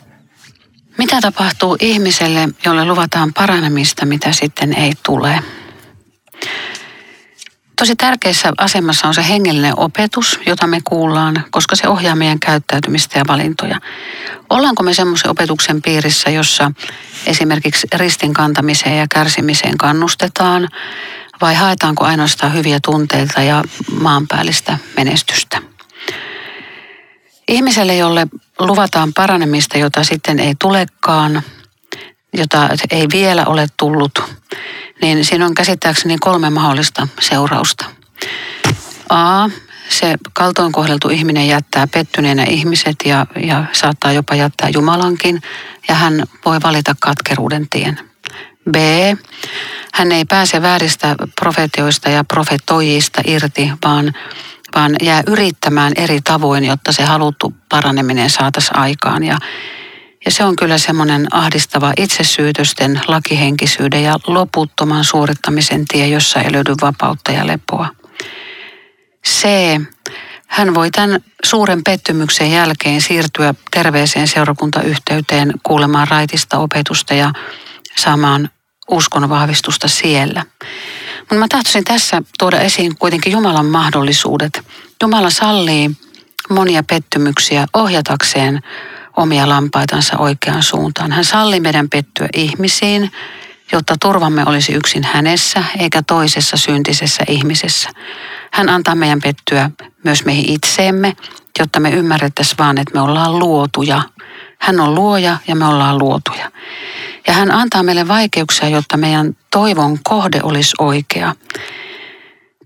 Mitä 0.99 1.21
tapahtuu 1.21 1.76
ihmiselle, 1.81 2.49
jolle 2.64 2.85
luvataan 2.85 3.33
paranemista, 3.33 4.07
mitä 4.07 4.33
sitten 4.33 4.73
ei 4.73 4.92
tule? 5.07 5.42
Tosi 7.83 7.97
tärkeässä 7.97 8.53
asemassa 8.59 9.09
on 9.09 9.15
se 9.15 9.29
hengellinen 9.29 9.79
opetus, 9.79 10.41
jota 10.47 10.67
me 10.67 10.81
kuullaan, 10.85 11.45
koska 11.51 11.77
se 11.77 11.89
ohjaa 11.89 12.15
meidän 12.15 12.41
käyttäytymistä 12.41 13.19
ja 13.19 13.25
valintoja. 13.29 13.81
Ollaanko 14.51 14.83
me 14.83 14.95
semmoisen 14.95 15.31
opetuksen 15.31 15.83
piirissä, 15.83 16.31
jossa 16.31 16.73
esimerkiksi 17.27 17.87
ristin 17.95 18.33
kantamiseen 18.35 18.99
ja 18.99 19.07
kärsimiseen 19.15 19.79
kannustetaan, 19.79 20.69
vai 21.41 21.55
haetaanko 21.55 22.05
ainoastaan 22.05 22.55
hyviä 22.55 22.79
tunteita 22.85 23.43
ja 23.43 23.65
maanpäällistä 24.01 24.79
menestystä? 24.97 25.59
Ihmiselle, 27.49 27.97
jolle 27.97 28.27
luvataan 28.59 29.12
paranemista, 29.15 29.79
jota 29.79 30.05
sitten 30.05 30.39
ei 30.39 30.55
tulekaan, 30.61 31.43
jota 32.33 32.69
ei 32.91 33.07
vielä 33.12 33.45
ole 33.47 33.67
tullut, 33.77 34.43
niin 35.02 35.25
siinä 35.25 35.47
on 35.47 35.54
käsittääkseni 35.54 36.18
kolme 36.18 36.50
mahdollista 36.50 37.09
seurausta. 37.21 37.85
A. 39.09 39.49
Se 39.88 40.14
kaltoin 40.32 40.73
kohdeltu 40.73 41.09
ihminen 41.09 41.49
jättää 41.49 41.87
pettyneenä 41.87 42.44
ihmiset 42.44 42.97
ja, 43.04 43.26
ja 43.42 43.64
saattaa 43.73 44.12
jopa 44.12 44.35
jättää 44.35 44.68
Jumalankin 44.68 45.42
ja 45.88 45.94
hän 45.94 46.25
voi 46.44 46.62
valita 46.62 46.94
katkeruuden 47.00 47.66
tien. 47.71 48.00
B. 48.71 48.75
Hän 49.94 50.12
ei 50.12 50.25
pääse 50.25 50.62
vääristä 50.62 51.14
profetioista 51.40 52.11
ja 52.11 52.25
profetoijista 52.25 53.23
irti, 53.26 53.73
vaan, 53.85 54.12
vaan 54.75 54.97
jää 55.02 55.23
yrittämään 55.26 55.92
eri 55.97 56.21
tavoin, 56.21 56.64
jotta 56.64 56.92
se 56.92 57.04
haluttu 57.04 57.54
paraneminen 57.68 58.30
saataisiin 58.30 58.78
aikaan. 58.78 59.25
Ja, 59.25 59.38
ja 60.25 60.31
se 60.31 60.45
on 60.45 60.57
kyllä 60.57 60.79
semmoinen 60.79 61.26
ahdistava 61.31 61.93
itsesyytösten, 61.97 63.00
lakihenkisyyden 63.09 64.02
ja 64.02 64.19
loputtoman 64.26 65.05
suorittamisen 65.05 65.85
tie, 65.85 66.07
jossa 66.07 66.41
ei 66.41 66.52
löydy 66.52 66.75
vapautta 66.83 67.33
ja 67.33 67.47
lepoa. 67.47 67.88
C. 69.26 69.47
Hän 70.47 70.75
voi 70.75 70.91
tämän 70.91 71.21
suuren 71.45 71.85
pettymyksen 71.85 72.50
jälkeen 72.52 73.00
siirtyä 73.00 73.55
terveeseen 73.71 74.29
seurakuntayhteyteen 74.29 75.52
kuulemaan 75.62 76.09
raitista 76.09 76.59
opetusta 76.59 77.14
ja 77.14 77.33
saamaan 77.97 78.50
uskon 78.91 79.29
vahvistusta 79.29 79.88
siellä. 79.88 80.45
Mutta 81.21 81.35
mä 81.35 81.47
tahtoisin 81.49 81.85
tässä 81.85 82.23
tuoda 82.38 82.61
esiin 82.61 82.97
kuitenkin 82.97 83.33
Jumalan 83.33 83.67
mahdollisuudet. 83.67 84.61
Jumala 85.02 85.31
sallii 85.31 85.91
monia 86.50 86.83
pettymyksiä 86.83 87.67
ohjatakseen 87.75 88.61
omia 89.16 89.49
lampaitansa 89.49 90.19
oikeaan 90.19 90.62
suuntaan. 90.62 91.12
Hän 91.12 91.25
salli 91.25 91.61
meidän 91.61 91.88
pettyä 91.88 92.28
ihmisiin, 92.37 93.12
jotta 93.73 93.95
turvamme 94.00 94.45
olisi 94.47 94.73
yksin 94.73 95.04
hänessä 95.04 95.64
eikä 95.78 96.02
toisessa 96.02 96.57
syntisessä 96.57 97.25
ihmisessä. 97.28 97.90
Hän 98.52 98.69
antaa 98.69 98.95
meidän 98.95 99.21
pettyä 99.23 99.71
myös 100.04 100.25
meihin 100.25 100.50
itseemme, 100.50 101.16
jotta 101.59 101.81
me 101.81 101.90
ymmärrettäisiin 101.90 102.59
vaan, 102.59 102.78
että 102.78 102.95
me 102.95 103.00
ollaan 103.00 103.38
luotuja. 103.38 104.02
Hän 104.59 104.81
on 104.81 104.95
luoja 104.95 105.37
ja 105.49 105.57
me 105.57 105.66
ollaan 105.66 105.99
luotuja. 105.99 106.50
Ja 107.26 107.33
hän 107.33 107.50
antaa 107.50 107.83
meille 107.83 108.09
vaikeuksia, 108.09 108.69
jotta 108.69 108.97
meidän 108.97 109.37
toivon 109.50 109.99
kohde 110.02 110.40
olisi 110.42 110.75
oikea. 110.78 111.35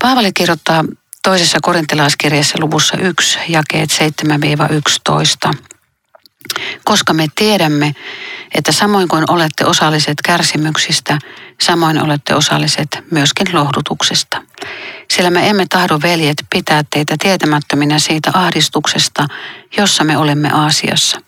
Paavali 0.02 0.30
kirjoittaa 0.32 0.84
toisessa 1.22 1.58
korintilaiskirjassa 1.62 2.58
luvussa 2.60 2.96
1, 2.96 3.38
jakeet 3.48 3.90
7-11 5.48 5.52
koska 6.86 7.12
me 7.12 7.26
tiedämme, 7.34 7.94
että 8.54 8.72
samoin 8.72 9.08
kuin 9.08 9.30
olette 9.30 9.66
osalliset 9.66 10.14
kärsimyksistä, 10.24 11.18
samoin 11.60 12.02
olette 12.02 12.34
osalliset 12.34 12.88
myöskin 13.10 13.46
lohdutuksesta. 13.52 14.42
Sillä 15.10 15.30
me 15.30 15.49
emme 15.49 15.66
tahdo 15.68 15.99
veljet 16.02 16.36
pitää 16.50 16.82
teitä 16.90 17.14
tietämättöminä 17.18 17.99
siitä 17.99 18.30
ahdistuksesta, 18.34 19.26
jossa 19.76 20.04
me 20.04 20.16
olemme 20.18 20.50
Aasiassa. 20.52 21.20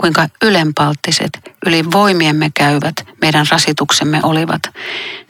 Kuinka 0.00 0.26
ylenpalttiset, 0.42 1.30
yli 1.66 1.84
voimiemme 1.92 2.50
käyvät 2.54 2.94
meidän 3.20 3.46
rasituksemme 3.50 4.20
olivat, 4.22 4.62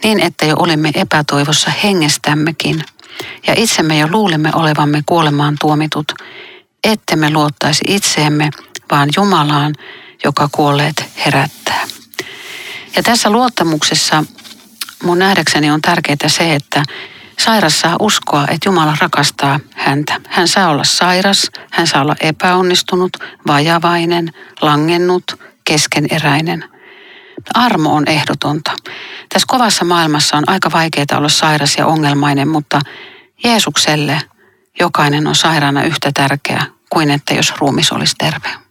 niin 0.04 0.20
että 0.20 0.46
jo 0.46 0.54
olimme 0.58 0.90
epätoivossa 0.94 1.70
hengestämmekin. 1.70 2.84
Ja 3.46 3.54
itsemme 3.56 3.98
jo 3.98 4.08
luulimme 4.10 4.50
olevamme 4.54 5.02
kuolemaan 5.06 5.56
tuomitut, 5.60 6.12
ettemme 6.84 7.30
luottaisi 7.30 7.84
itseemme, 7.88 8.50
vaan 8.90 9.08
Jumalaan, 9.16 9.74
joka 10.24 10.48
kuolleet 10.52 11.04
herättää. 11.26 11.86
Ja 12.96 13.02
tässä 13.02 13.30
luottamuksessa 13.30 14.24
mun 15.02 15.18
nähdäkseni 15.18 15.70
on 15.70 15.82
tärkeää 15.82 16.28
se, 16.28 16.54
että 16.54 16.82
sairas 17.38 17.80
saa 17.80 17.96
uskoa, 18.00 18.42
että 18.42 18.68
Jumala 18.68 18.96
rakastaa 19.00 19.60
häntä. 19.74 20.20
Hän 20.28 20.48
saa 20.48 20.68
olla 20.68 20.84
sairas, 20.84 21.50
hän 21.70 21.86
saa 21.86 22.02
olla 22.02 22.16
epäonnistunut, 22.20 23.16
vajavainen, 23.46 24.32
langennut, 24.60 25.24
keskeneräinen. 25.64 26.64
Armo 27.54 27.94
on 27.94 28.08
ehdotonta. 28.08 28.72
Tässä 29.28 29.46
kovassa 29.48 29.84
maailmassa 29.84 30.36
on 30.36 30.44
aika 30.46 30.72
vaikeaa 30.72 31.16
olla 31.16 31.28
sairas 31.28 31.74
ja 31.78 31.86
ongelmainen, 31.86 32.48
mutta 32.48 32.80
Jeesukselle 33.44 34.22
jokainen 34.80 35.26
on 35.26 35.34
sairaana 35.34 35.84
yhtä 35.84 36.10
tärkeä 36.14 36.66
kuin 36.90 37.10
että 37.10 37.34
jos 37.34 37.54
ruumis 37.58 37.92
olisi 37.92 38.14
terve. 38.18 38.69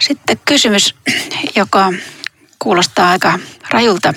Sitten 0.00 0.40
kysymys, 0.44 0.94
joka 1.56 1.92
kuulostaa 2.58 3.10
aika 3.10 3.38
rajulta. 3.70 4.14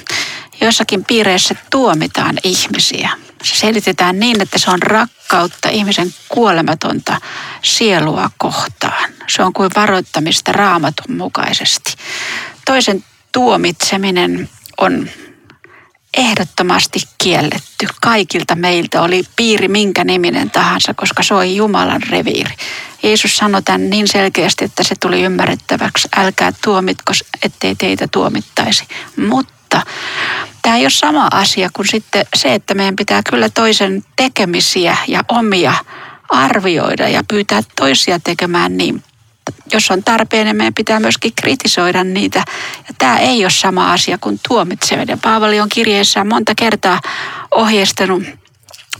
Joissakin 0.61 1.05
piireissä 1.05 1.55
tuomitaan 1.69 2.37
ihmisiä. 2.43 3.09
Se 3.43 3.55
selitetään 3.55 4.19
niin, 4.19 4.41
että 4.41 4.59
se 4.59 4.71
on 4.71 4.81
rakkautta 4.81 5.69
ihmisen 5.69 6.13
kuolematonta 6.29 7.21
sielua 7.61 8.29
kohtaan. 8.37 9.11
Se 9.27 9.43
on 9.43 9.53
kuin 9.53 9.69
varoittamista 9.75 10.51
raamatun 10.51 11.17
mukaisesti. 11.17 11.93
Toisen 12.65 13.03
tuomitseminen 13.31 14.49
on 14.77 15.09
ehdottomasti 16.15 16.99
kielletty 17.17 17.87
kaikilta 18.01 18.55
meiltä, 18.55 19.01
oli 19.01 19.23
piiri 19.35 19.67
minkä 19.67 20.03
niminen 20.03 20.51
tahansa, 20.51 20.93
koska 20.93 21.23
se 21.23 21.33
on 21.33 21.55
Jumalan 21.55 22.01
reviiri. 22.09 22.55
Jeesus 23.03 23.37
sanoi 23.37 23.61
tämän 23.63 23.89
niin 23.89 24.07
selkeästi, 24.07 24.65
että 24.65 24.83
se 24.83 24.95
tuli 24.99 25.21
ymmärrettäväksi. 25.21 26.07
Älkää 26.17 26.51
tuomitko, 26.63 27.13
ettei 27.43 27.75
teitä 27.75 28.07
tuomittaisi. 28.07 28.87
Mutta 29.29 29.81
tämä 30.61 30.75
ei 30.75 30.83
ole 30.83 30.89
sama 30.89 31.27
asia 31.31 31.69
kuin 31.73 31.87
sitten 31.87 32.25
se, 32.35 32.53
että 32.53 32.73
meidän 32.73 32.95
pitää 32.95 33.21
kyllä 33.29 33.49
toisen 33.49 34.03
tekemisiä 34.15 34.97
ja 35.07 35.21
omia 35.27 35.73
arvioida 36.29 37.09
ja 37.09 37.23
pyytää 37.27 37.61
toisia 37.75 38.19
tekemään 38.19 38.77
niin. 38.77 39.03
Jos 39.73 39.91
on 39.91 40.03
tarpeen, 40.03 40.45
niin 40.45 40.55
meidän 40.55 40.73
pitää 40.73 40.99
myöskin 40.99 41.33
kritisoida 41.41 42.03
niitä. 42.03 42.43
Ja 42.77 42.93
tämä 42.97 43.17
ei 43.17 43.45
ole 43.45 43.49
sama 43.49 43.93
asia 43.93 44.17
kuin 44.17 44.39
tuomitseminen. 44.47 45.19
Paavali 45.19 45.59
on 45.59 45.69
kirjeessään 45.69 46.27
monta 46.27 46.53
kertaa 46.55 46.99
ohjeistanut 47.51 48.23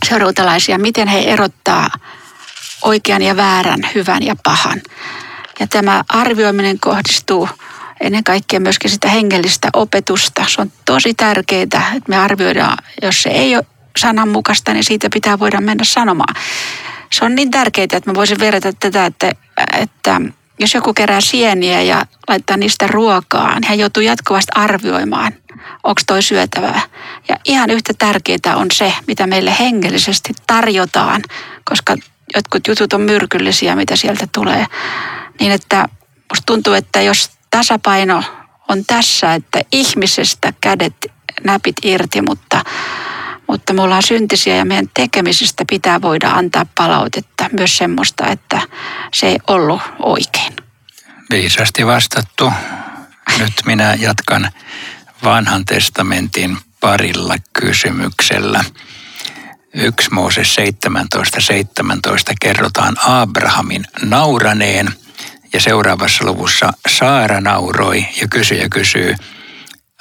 seurautalaisia, 0.08 0.78
miten 0.78 1.08
he 1.08 1.18
erottaa 1.18 1.90
oikean 2.82 3.22
ja 3.22 3.36
väärän, 3.36 3.80
hyvän 3.94 4.22
ja 4.22 4.36
pahan. 4.44 4.82
Ja 5.60 5.66
tämä 5.66 6.04
arvioiminen 6.08 6.80
kohdistuu 6.80 7.48
ennen 8.00 8.24
kaikkea 8.24 8.60
myöskin 8.60 8.90
sitä 8.90 9.08
hengellistä 9.08 9.68
opetusta. 9.72 10.44
Se 10.48 10.60
on 10.60 10.72
tosi 10.84 11.14
tärkeää, 11.14 11.62
että 11.62 11.82
me 12.08 12.16
arvioidaan, 12.16 12.78
jos 13.02 13.22
se 13.22 13.28
ei 13.28 13.56
ole 13.56 13.66
sananmukaista, 13.98 14.72
niin 14.72 14.84
siitä 14.84 15.08
pitää 15.12 15.38
voida 15.38 15.60
mennä 15.60 15.84
sanomaan. 15.84 16.34
Se 17.12 17.24
on 17.24 17.34
niin 17.34 17.50
tärkeää, 17.50 17.84
että 17.84 18.10
mä 18.10 18.14
voisin 18.14 18.38
verrata 18.38 18.72
tätä, 18.72 19.06
että, 19.06 19.32
että 19.80 20.20
jos 20.58 20.74
joku 20.74 20.94
kerää 20.94 21.20
sieniä 21.20 21.82
ja 21.82 22.06
laittaa 22.28 22.56
niistä 22.56 22.86
ruokaa, 22.86 23.54
niin 23.54 23.68
hän 23.68 23.78
joutuu 23.78 24.02
jatkuvasti 24.02 24.52
arvioimaan, 24.54 25.32
onko 25.84 26.00
toi 26.06 26.22
syötävää. 26.22 26.80
Ja 27.28 27.36
ihan 27.44 27.70
yhtä 27.70 27.92
tärkeää 27.98 28.56
on 28.56 28.66
se, 28.72 28.92
mitä 29.06 29.26
meille 29.26 29.56
hengellisesti 29.60 30.32
tarjotaan, 30.46 31.22
koska 31.64 31.96
jotkut 32.34 32.66
jutut 32.68 32.92
on 32.92 33.00
myrkyllisiä, 33.00 33.76
mitä 33.76 33.96
sieltä 33.96 34.26
tulee. 34.34 34.66
Niin 35.40 35.52
että 35.52 35.88
musta 36.32 36.46
tuntuu, 36.46 36.72
että 36.72 37.02
jos 37.02 37.30
tasapaino 37.50 38.22
on 38.68 38.84
tässä, 38.86 39.34
että 39.34 39.60
ihmisestä 39.72 40.52
kädet 40.60 40.94
näpit 41.44 41.76
irti, 41.82 42.22
mutta, 42.22 42.64
mutta 43.48 43.72
me 43.72 43.82
ollaan 43.82 44.02
syntisiä 44.02 44.56
ja 44.56 44.64
meidän 44.64 44.90
tekemisistä 44.94 45.64
pitää 45.70 46.02
voida 46.02 46.30
antaa 46.30 46.66
palautetta. 46.74 47.48
Myös 47.52 47.76
semmoista, 47.76 48.26
että 48.26 48.60
se 49.14 49.26
ei 49.26 49.38
ollut 49.46 49.82
oikein. 49.98 50.52
Viisasti 51.30 51.86
vastattu. 51.86 52.52
Nyt 53.38 53.52
minä 53.66 53.96
jatkan 54.00 54.50
vanhan 55.24 55.64
testamentin 55.64 56.56
parilla 56.80 57.34
kysymyksellä. 57.52 58.64
1 59.74 60.10
Mooses 60.10 60.54
17, 60.54 61.40
17 61.40 62.32
kerrotaan 62.40 62.96
Abrahamin 63.06 63.84
nauraneen 64.02 64.88
ja 65.52 65.60
seuraavassa 65.60 66.24
luvussa 66.24 66.72
Saara 66.88 67.40
nauroi 67.40 68.06
ja 68.20 68.28
kysyjä 68.28 68.68
kysyy, 68.68 69.14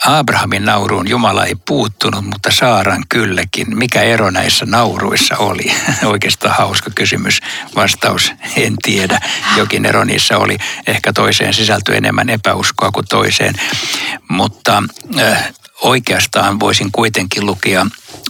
Abrahamin 0.03 0.65
nauruun 0.65 1.09
Jumala 1.09 1.45
ei 1.45 1.55
puuttunut, 1.67 2.25
mutta 2.25 2.51
Saaran 2.51 3.03
kylläkin. 3.09 3.77
Mikä 3.77 4.01
ero 4.01 4.31
näissä 4.31 4.65
nauruissa 4.65 5.37
oli? 5.37 5.71
Oikeastaan 6.03 6.55
hauska 6.55 6.91
kysymys. 6.95 7.39
Vastaus, 7.75 8.31
en 8.55 8.75
tiedä. 8.83 9.19
Jokin 9.57 9.85
ero 9.85 10.03
niissä 10.03 10.37
oli. 10.37 10.57
Ehkä 10.87 11.13
toiseen 11.13 11.53
sisältyi 11.53 11.97
enemmän 11.97 12.29
epäuskoa 12.29 12.91
kuin 12.91 13.05
toiseen. 13.09 13.55
Mutta 14.29 14.83
äh, 15.19 15.53
oikeastaan 15.81 16.59
voisin 16.59 16.91
kuitenkin 16.91 17.45
lukea 17.45 17.85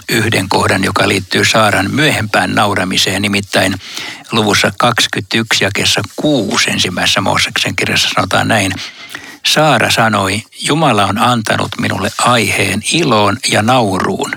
yhden 0.10 0.50
kohdan, 0.50 0.84
joka 0.84 1.08
liittyy 1.08 1.46
Saaran 1.46 1.92
myöhempään 1.92 2.56
nauramiseen, 2.56 3.22
nimittäin 3.22 3.76
luvussa 4.32 4.72
21 4.80 5.64
jakessa 5.64 6.02
6 6.16 6.72
ensimmäisessä 6.72 7.22
Mooseksen 7.22 7.76
kirjassa 7.76 8.10
sanotaan 8.16 8.48
näin. 8.48 8.72
Saara 9.48 9.92
sanoi, 9.92 10.44
Jumala 10.62 11.06
on 11.06 11.18
antanut 11.18 11.72
minulle 11.80 12.12
aiheen 12.18 12.82
iloon 12.94 13.38
ja 13.52 13.62
nauruun, 13.62 14.32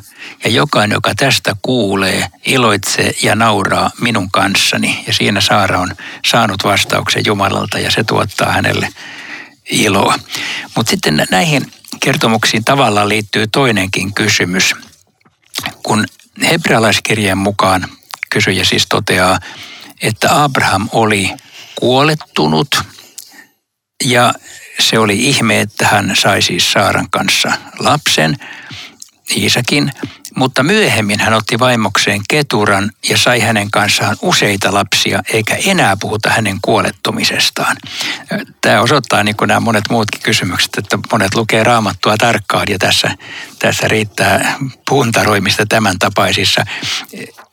ja 0.45 0.51
jokainen, 0.51 0.97
joka 0.97 1.15
tästä 1.15 1.57
kuulee, 1.63 2.27
iloitsee 2.47 3.15
ja 3.23 3.35
nauraa 3.35 3.91
minun 4.01 4.31
kanssani. 4.31 5.05
Ja 5.07 5.13
siinä 5.13 5.41
Saara 5.41 5.81
on 5.81 5.97
saanut 6.27 6.65
vastauksen 6.65 7.23
Jumalalta, 7.27 7.79
ja 7.79 7.91
se 7.91 8.05
tuottaa 8.05 8.53
hänelle 8.53 8.89
iloa. 9.71 10.19
Mutta 10.77 10.91
sitten 10.91 11.27
näihin 11.31 11.73
kertomuksiin 12.01 12.65
tavallaan 12.65 13.09
liittyy 13.09 13.47
toinenkin 13.47 14.15
kysymys. 14.15 14.75
Kun 15.83 16.07
hebrealaiskirjeen 16.43 17.39
mukaan 17.39 17.89
kysyjä 18.31 18.65
siis 18.65 18.87
toteaa, 18.89 19.39
että 20.03 20.43
Abraham 20.45 20.89
oli 20.93 21.31
kuolettunut 21.75 22.69
ja 24.05 24.35
se 24.81 24.99
oli 24.99 25.29
ihme, 25.29 25.61
että 25.61 25.87
hän 25.87 26.13
sai 26.15 26.43
siis 26.43 26.73
Saaran 26.73 27.11
kanssa 27.11 27.53
lapsen, 27.79 28.37
Iisakin, 29.37 29.93
mutta 30.37 30.63
myöhemmin 30.63 31.21
hän 31.21 31.35
otti 31.35 31.59
vaimokseen 31.59 32.21
Keturan 32.29 32.91
ja 33.09 33.19
sai 33.19 33.41
hänen 33.41 33.71
kanssaan 33.71 34.17
useita 34.23 34.75
lapsia, 34.75 35.23
eikä 35.33 35.57
enää 35.67 35.97
puhuta 36.01 36.31
hänen 36.31 36.59
kuolettumisestaan. 36.63 37.77
Tämä 38.61 38.81
osoittaa 38.81 39.25
niin 39.25 39.37
kuin 39.37 39.49
nämä 39.49 39.61
monet 39.61 39.85
muutkin 39.91 40.21
kysymykset, 40.23 40.79
että 40.79 40.99
monet 41.13 41.35
lukee 41.35 41.65
raamattua 41.65 42.17
tarkkaan 42.17 42.67
ja 42.71 42.79
tässä, 42.79 43.11
tässä 43.59 43.89
riittää 43.89 44.55
puntaroimista 44.89 45.67
tämän 45.67 45.99
tapaisissa. 45.99 46.65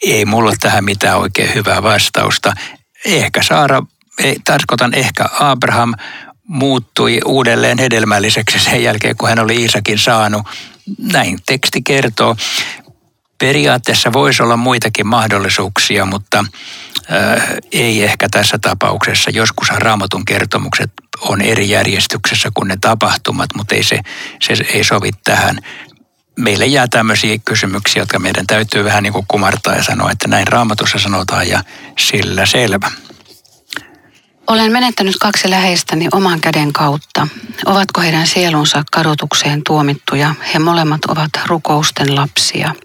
Ei 0.04 0.26
mulla 0.26 0.50
ole 0.50 0.58
tähän 0.60 0.86
mitään 0.86 1.18
oikein 1.18 1.56
hyvää 1.56 1.84
vastausta. 1.84 2.54
Ehkä 3.06 3.44
Saara, 3.44 3.84
ei, 4.24 4.38
tarkoitan 4.46 4.94
ehkä 4.94 5.26
Abraham, 5.40 5.94
muuttui 6.47 7.19
uudelleen 7.25 7.77
hedelmälliseksi 7.77 8.60
sen 8.60 8.84
jälkeen, 8.84 9.17
kun 9.17 9.29
hän 9.29 9.39
oli 9.39 9.55
Iisakin 9.55 9.99
saanut. 9.99 10.47
Näin 10.97 11.39
teksti 11.45 11.81
kertoo. 11.81 12.36
Periaatteessa 13.38 14.13
voisi 14.13 14.43
olla 14.43 14.58
muitakin 14.58 15.08
mahdollisuuksia, 15.08 16.05
mutta 16.05 16.45
äh, 17.12 17.43
ei 17.71 18.03
ehkä 18.03 18.27
tässä 18.31 18.58
tapauksessa. 18.62 19.29
Joskus 19.29 19.69
raamatun 19.69 20.25
kertomukset 20.25 20.91
on 21.21 21.41
eri 21.41 21.69
järjestyksessä 21.69 22.51
kuin 22.53 22.67
ne 22.67 22.77
tapahtumat, 22.81 23.49
mutta 23.55 23.75
ei 23.75 23.84
se, 23.84 23.99
se 24.41 24.53
ei 24.73 24.84
sovi 24.84 25.12
tähän. 25.23 25.60
Meille 26.39 26.65
jää 26.65 26.88
tämmöisiä 26.88 27.38
kysymyksiä, 27.45 28.01
jotka 28.01 28.19
meidän 28.19 28.47
täytyy 28.47 28.84
vähän 28.84 29.03
niin 29.03 29.13
kuin 29.13 29.25
kumartaa 29.27 29.75
ja 29.75 29.84
sanoa, 29.84 30.12
että 30.12 30.27
näin 30.27 30.47
raamatussa 30.47 30.99
sanotaan 30.99 31.49
ja 31.49 31.63
sillä 31.99 32.45
selvä. 32.45 32.91
Olen 34.47 34.71
menettänyt 34.71 35.15
kaksi 35.21 35.49
läheistäni 35.49 36.08
oman 36.12 36.41
käden 36.41 36.73
kautta. 36.73 37.27
Ovatko 37.65 38.01
heidän 38.01 38.27
sielunsa 38.27 38.84
kadotukseen 38.91 39.62
tuomittuja? 39.63 40.36
He 40.53 40.60
molemmat 40.60 41.05
ovat 41.05 41.29
rukousten 41.45 42.15
lapsia. 42.15 42.75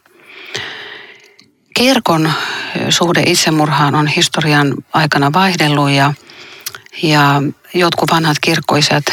Kirkon 1.77 2.33
suhde 2.91 3.23
itsemurhaan 3.27 3.95
on 3.95 4.07
historian 4.07 4.75
aikana 4.93 5.33
vaihdellut 5.33 5.91
ja, 5.91 6.15
ja 7.03 7.43
jotkut 7.75 8.11
vanhat 8.11 8.37
kirkkoisat 8.41 9.05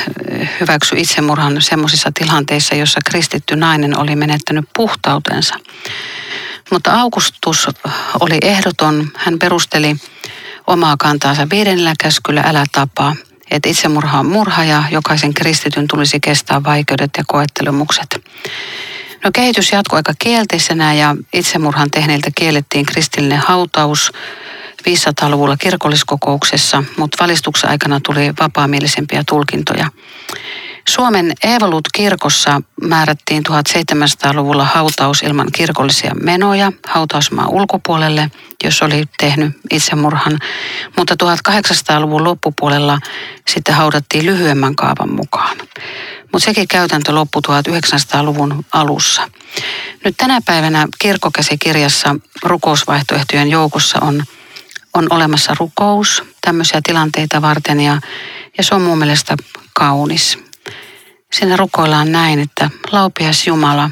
hyväksy 0.59 0.95
itsemurhan 0.97 1.61
semmoisissa 1.61 2.11
tilanteissa, 2.13 2.75
jossa 2.75 2.99
kristitty 3.09 3.55
nainen 3.55 3.99
oli 3.99 4.15
menettänyt 4.15 4.65
puhtautensa. 4.75 5.55
Mutta 6.71 6.99
Augustus 6.99 7.67
oli 8.19 8.37
ehdoton. 8.41 9.11
Hän 9.15 9.39
perusteli 9.39 9.95
omaa 10.67 10.97
kantaansa 10.97 11.47
viidennellä 11.49 11.93
käskyllä 11.99 12.43
älä 12.45 12.63
tapaa. 12.71 13.15
Että 13.51 13.69
itsemurha 13.69 14.19
on 14.19 14.25
murha 14.25 14.63
ja 14.63 14.83
jokaisen 14.91 15.33
kristityn 15.33 15.87
tulisi 15.87 16.19
kestää 16.19 16.63
vaikeudet 16.63 17.09
ja 17.17 17.23
koettelemukset. 17.27 18.21
No 19.23 19.31
kehitys 19.33 19.71
jatkoi 19.71 19.99
aika 19.99 20.13
kielteisenä 20.19 20.93
ja 20.93 21.15
itsemurhan 21.33 21.91
tehneiltä 21.91 22.29
kiellettiin 22.35 22.85
kristillinen 22.85 23.41
hautaus 23.47 24.11
500-luvulla 24.89 25.57
kirkolliskokouksessa, 25.57 26.83
mutta 26.97 27.23
valistuksen 27.23 27.69
aikana 27.69 27.99
tuli 28.03 28.33
vapaamielisempiä 28.39 29.23
tulkintoja. 29.27 29.89
Suomen 30.89 31.33
Evolut-kirkossa 31.43 32.61
määrättiin 32.81 33.43
1700-luvulla 33.49 34.65
hautaus 34.65 35.21
ilman 35.21 35.47
kirkollisia 35.51 36.15
menoja 36.23 36.71
hautausmaan 36.87 37.49
ulkopuolelle, 37.49 38.31
jos 38.63 38.81
oli 38.81 39.03
tehnyt 39.19 39.51
itsemurhan, 39.71 40.39
mutta 40.97 41.15
1800-luvun 41.23 42.23
loppupuolella 42.23 42.99
sitten 43.47 43.75
haudattiin 43.75 44.25
lyhyemmän 44.25 44.75
kaavan 44.75 45.13
mukaan. 45.13 45.57
Mutta 46.31 46.45
sekin 46.45 46.67
käytäntö 46.67 47.15
loppui 47.15 47.41
1900-luvun 47.47 48.65
alussa. 48.73 49.29
Nyt 50.05 50.17
tänä 50.17 50.41
päivänä 50.45 50.87
kirkkokäsikirjassa 50.99 52.15
rukousvaihtoehtojen 52.43 53.49
joukossa 53.49 53.99
on, 54.01 54.23
on 54.93 55.07
olemassa 55.09 55.55
rukous 55.59 56.23
tämmöisiä 56.41 56.79
tilanteita 56.83 57.41
varten 57.41 57.79
ja, 57.79 58.01
ja 58.57 58.63
se 58.63 58.75
on 58.75 58.81
mun 58.81 58.97
mielestä 58.97 59.35
kaunis. 59.73 60.46
Siinä 61.33 61.57
rukoillaan 61.57 62.11
näin, 62.11 62.39
että 62.39 62.69
laupias 62.91 63.47
Jumala, 63.47 63.89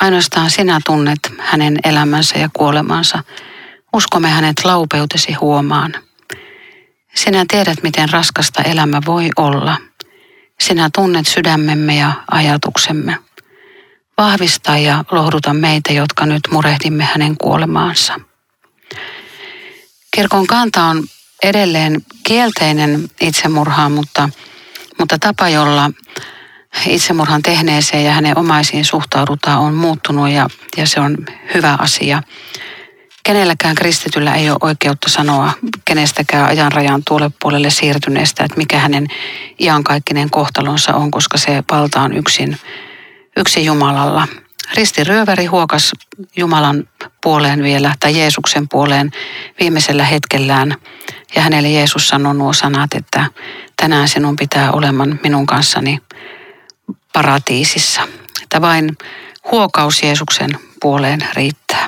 ainoastaan 0.00 0.50
sinä 0.50 0.80
tunnet 0.86 1.18
hänen 1.38 1.78
elämänsä 1.84 2.38
ja 2.38 2.48
kuolemansa. 2.52 3.24
Uskomme 3.92 4.28
hänet 4.28 4.64
laupeutesi 4.64 5.32
huomaan. 5.32 5.94
Sinä 7.14 7.44
tiedät, 7.48 7.82
miten 7.82 8.10
raskasta 8.10 8.62
elämä 8.62 9.00
voi 9.06 9.28
olla. 9.36 9.76
Sinä 10.60 10.90
tunnet 10.94 11.26
sydämemme 11.26 11.96
ja 11.96 12.12
ajatuksemme. 12.30 13.18
Vahvista 14.18 14.78
ja 14.78 15.04
lohduta 15.10 15.54
meitä, 15.54 15.92
jotka 15.92 16.26
nyt 16.26 16.42
murehdimme 16.50 17.04
hänen 17.04 17.36
kuolemaansa. 17.36 18.20
Kirkon 20.10 20.46
kanta 20.46 20.84
on 20.84 21.04
edelleen 21.42 22.02
kielteinen 22.22 23.10
itsemurhaan, 23.20 23.92
mutta, 23.92 24.28
mutta 24.98 25.18
tapa, 25.18 25.48
jolla 25.48 25.90
itsemurhan 26.86 27.42
tehneeseen 27.42 28.04
ja 28.04 28.12
hänen 28.12 28.38
omaisiin 28.38 28.84
suhtaudutaan 28.84 29.58
on 29.58 29.74
muuttunut 29.74 30.28
ja, 30.28 30.48
ja 30.76 30.86
se 30.86 31.00
on 31.00 31.16
hyvä 31.54 31.76
asia. 31.80 32.22
Kenelläkään 33.22 33.74
kristityllä 33.74 34.34
ei 34.34 34.50
ole 34.50 34.58
oikeutta 34.60 35.10
sanoa 35.10 35.52
kenestäkään 35.84 36.48
ajanrajan 36.48 37.02
tuolle 37.06 37.30
puolelle 37.42 37.70
siirtyneestä, 37.70 38.44
että 38.44 38.56
mikä 38.56 38.78
hänen 38.78 39.06
iankaikkinen 39.60 40.30
kohtalonsa 40.30 40.94
on, 40.94 41.10
koska 41.10 41.38
se 41.38 41.64
valta 41.70 42.00
on 42.00 42.12
yksin, 42.16 42.58
yksin 43.36 43.64
Jumalalla. 43.64 44.28
Risti 44.74 45.04
Ryöväri 45.04 45.46
huokas 45.46 45.92
Jumalan 46.36 46.88
puoleen 47.22 47.62
vielä, 47.62 47.92
tai 48.00 48.18
Jeesuksen 48.18 48.68
puoleen 48.68 49.10
viimeisellä 49.60 50.04
hetkellään. 50.04 50.74
Ja 51.36 51.42
hänelle 51.42 51.70
Jeesus 51.70 52.08
sanoi 52.08 52.34
nuo 52.34 52.52
sanat, 52.52 52.94
että 52.94 53.26
tänään 53.76 54.08
sinun 54.08 54.36
pitää 54.36 54.72
oleman 54.72 55.20
minun 55.22 55.46
kanssani 55.46 55.98
paratiisissa. 57.16 58.08
Että 58.42 58.60
vain 58.60 58.98
huokaus 59.50 60.02
Jeesuksen 60.02 60.50
puoleen 60.80 61.20
riittää. 61.34 61.86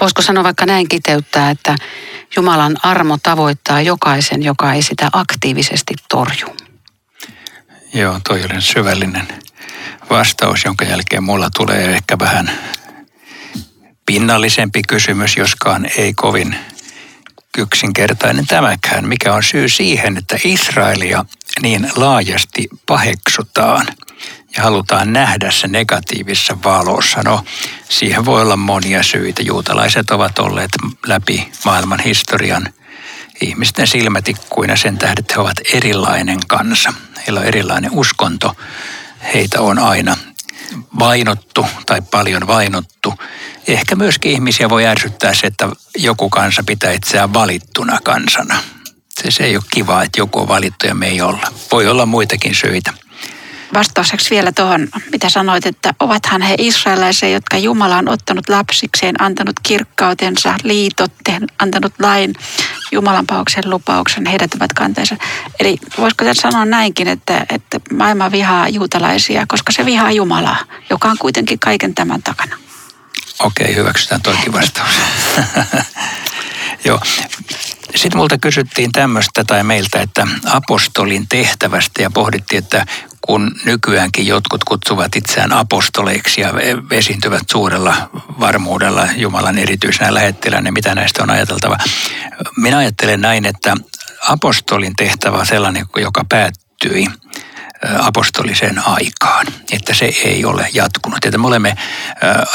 Voisiko 0.00 0.22
sanoa 0.22 0.44
vaikka 0.44 0.66
näin 0.66 0.88
kiteyttää, 0.88 1.50
että 1.50 1.76
Jumalan 2.36 2.76
armo 2.82 3.18
tavoittaa 3.22 3.80
jokaisen, 3.80 4.42
joka 4.42 4.72
ei 4.74 4.82
sitä 4.82 5.08
aktiivisesti 5.12 5.94
torju. 6.08 6.56
Joo, 7.94 8.20
toi 8.28 8.42
on 8.54 8.62
syvällinen 8.62 9.28
vastaus, 10.10 10.64
jonka 10.64 10.84
jälkeen 10.84 11.24
mulla 11.24 11.50
tulee 11.56 11.84
ehkä 11.84 12.18
vähän 12.18 12.50
pinnallisempi 14.06 14.82
kysymys, 14.88 15.36
joskaan 15.36 15.86
ei 15.96 16.14
kovin 16.14 16.56
yksinkertainen 17.58 18.46
tämäkään. 18.46 19.08
Mikä 19.08 19.34
on 19.34 19.42
syy 19.42 19.68
siihen, 19.68 20.16
että 20.16 20.38
Israelia 20.44 21.24
niin 21.62 21.90
laajasti 21.96 22.68
paheksutaan 22.86 23.86
ja 24.56 24.62
halutaan 24.62 25.12
nähdä 25.12 25.50
se 25.50 25.68
negatiivisessa 25.68 26.58
valossa? 26.64 27.22
No, 27.22 27.44
siihen 27.88 28.24
voi 28.24 28.42
olla 28.42 28.56
monia 28.56 29.02
syitä. 29.02 29.42
Juutalaiset 29.42 30.10
ovat 30.10 30.38
olleet 30.38 30.70
läpi 31.06 31.52
maailman 31.64 32.00
historian 32.00 32.68
ihmisten 33.40 33.86
silmätikkuina 33.86 34.76
sen 34.76 34.98
tähden, 34.98 35.18
että 35.18 35.34
he 35.34 35.40
ovat 35.40 35.60
erilainen 35.72 36.38
kansa. 36.46 36.92
Heillä 37.16 37.40
on 37.40 37.46
erilainen 37.46 37.90
uskonto. 37.92 38.56
Heitä 39.34 39.60
on 39.60 39.78
aina 39.78 40.16
vainottu 40.98 41.66
tai 41.86 42.02
paljon 42.10 42.46
vainottu. 42.46 43.14
Ehkä 43.68 43.96
myöskin 43.96 44.32
ihmisiä 44.32 44.70
voi 44.70 44.86
ärsyttää 44.86 45.34
se, 45.34 45.46
että 45.46 45.68
joku 45.96 46.28
kansa 46.30 46.62
pitää 46.66 46.92
itseään 46.92 47.34
valittuna 47.34 47.98
kansana. 48.04 48.62
Se, 49.22 49.30
se 49.30 49.44
ei 49.44 49.56
ole 49.56 49.64
kiva, 49.70 50.02
että 50.02 50.20
joku 50.20 50.40
on 50.40 50.48
valittu 50.48 50.86
ja 50.86 50.94
me 50.94 51.08
ei 51.08 51.20
olla. 51.20 51.52
Voi 51.72 51.88
olla 51.88 52.06
muitakin 52.06 52.54
syitä 52.54 52.92
vastaukseksi 53.74 54.30
vielä 54.30 54.52
tuohon, 54.52 54.88
mitä 55.12 55.28
sanoit, 55.28 55.66
että 55.66 55.94
ovathan 56.00 56.42
he 56.42 56.54
israelaisia, 56.58 57.28
jotka 57.28 57.58
Jumala 57.58 57.96
on 57.96 58.08
ottanut 58.08 58.48
lapsikseen, 58.48 59.22
antanut 59.22 59.56
kirkkautensa, 59.62 60.54
liitot, 60.62 61.12
antanut 61.58 61.92
lain, 61.98 62.34
Jumalan 62.92 63.26
pauksen 63.26 63.70
lupauksen, 63.70 64.26
heidät 64.26 64.54
ovat 64.54 64.72
kanteensa. 64.72 65.16
Eli 65.60 65.78
voisiko 65.98 66.24
tässä 66.24 66.50
sanoa 66.50 66.64
näinkin, 66.64 67.08
että, 67.08 67.46
että 67.48 67.80
maailma 67.92 68.32
vihaa 68.32 68.68
juutalaisia, 68.68 69.44
koska 69.48 69.72
se 69.72 69.84
vihaa 69.84 70.12
Jumalaa, 70.12 70.58
joka 70.90 71.08
on 71.08 71.18
kuitenkin 71.18 71.58
kaiken 71.58 71.94
tämän 71.94 72.22
takana. 72.22 72.56
Okei, 73.38 73.76
hyväksytään 73.76 74.22
toikin 74.22 74.52
vastaus. 74.52 74.90
Joo. 76.84 77.00
Sitten 77.94 78.18
multa 78.18 78.38
kysyttiin 78.38 78.92
tämmöistä 78.92 79.44
tai 79.44 79.64
meiltä, 79.64 80.00
että 80.00 80.26
apostolin 80.46 81.28
tehtävästä 81.28 82.02
ja 82.02 82.10
pohdittiin, 82.10 82.58
että 82.58 82.86
kun 83.26 83.50
nykyäänkin 83.64 84.26
jotkut 84.26 84.64
kutsuvat 84.64 85.16
itseään 85.16 85.52
apostoleiksi 85.52 86.40
ja 86.40 86.52
esiintyvät 86.90 87.42
suurella 87.50 87.94
varmuudella 88.40 89.08
Jumalan 89.16 89.58
erityisenä 89.58 90.14
lähettilänä, 90.14 90.62
niin 90.62 90.74
mitä 90.74 90.94
näistä 90.94 91.22
on 91.22 91.30
ajateltava? 91.30 91.76
Minä 92.56 92.78
ajattelen 92.78 93.20
näin, 93.20 93.46
että 93.46 93.76
apostolin 94.28 94.96
tehtävä 94.96 95.36
on 95.36 95.46
sellainen, 95.46 95.86
joka 95.96 96.24
päättyi 96.28 97.06
apostoliseen 97.98 98.88
aikaan, 98.88 99.46
että 99.72 99.94
se 99.94 100.12
ei 100.24 100.44
ole 100.44 100.68
jatkunut. 100.72 101.24
Että 101.24 101.38
me 101.38 101.46
olemme 101.46 101.76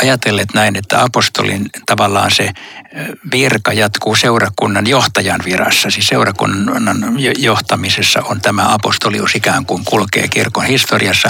ajatelleet 0.01 0.53
näin, 0.53 0.75
että 0.75 1.03
apostolin 1.03 1.69
tavallaan 1.85 2.31
se 2.31 2.51
virka 3.31 3.73
jatkuu 3.73 4.15
seurakunnan 4.15 4.87
johtajan 4.87 5.41
virassa, 5.45 5.89
siis 5.89 6.07
seurakunnan 6.07 7.15
johtamisessa 7.37 8.21
on 8.21 8.41
tämä 8.41 8.73
apostolius 8.73 9.35
ikään 9.35 9.65
kuin 9.65 9.85
kulkee 9.85 10.27
kirkon 10.27 10.65
historiassa. 10.65 11.29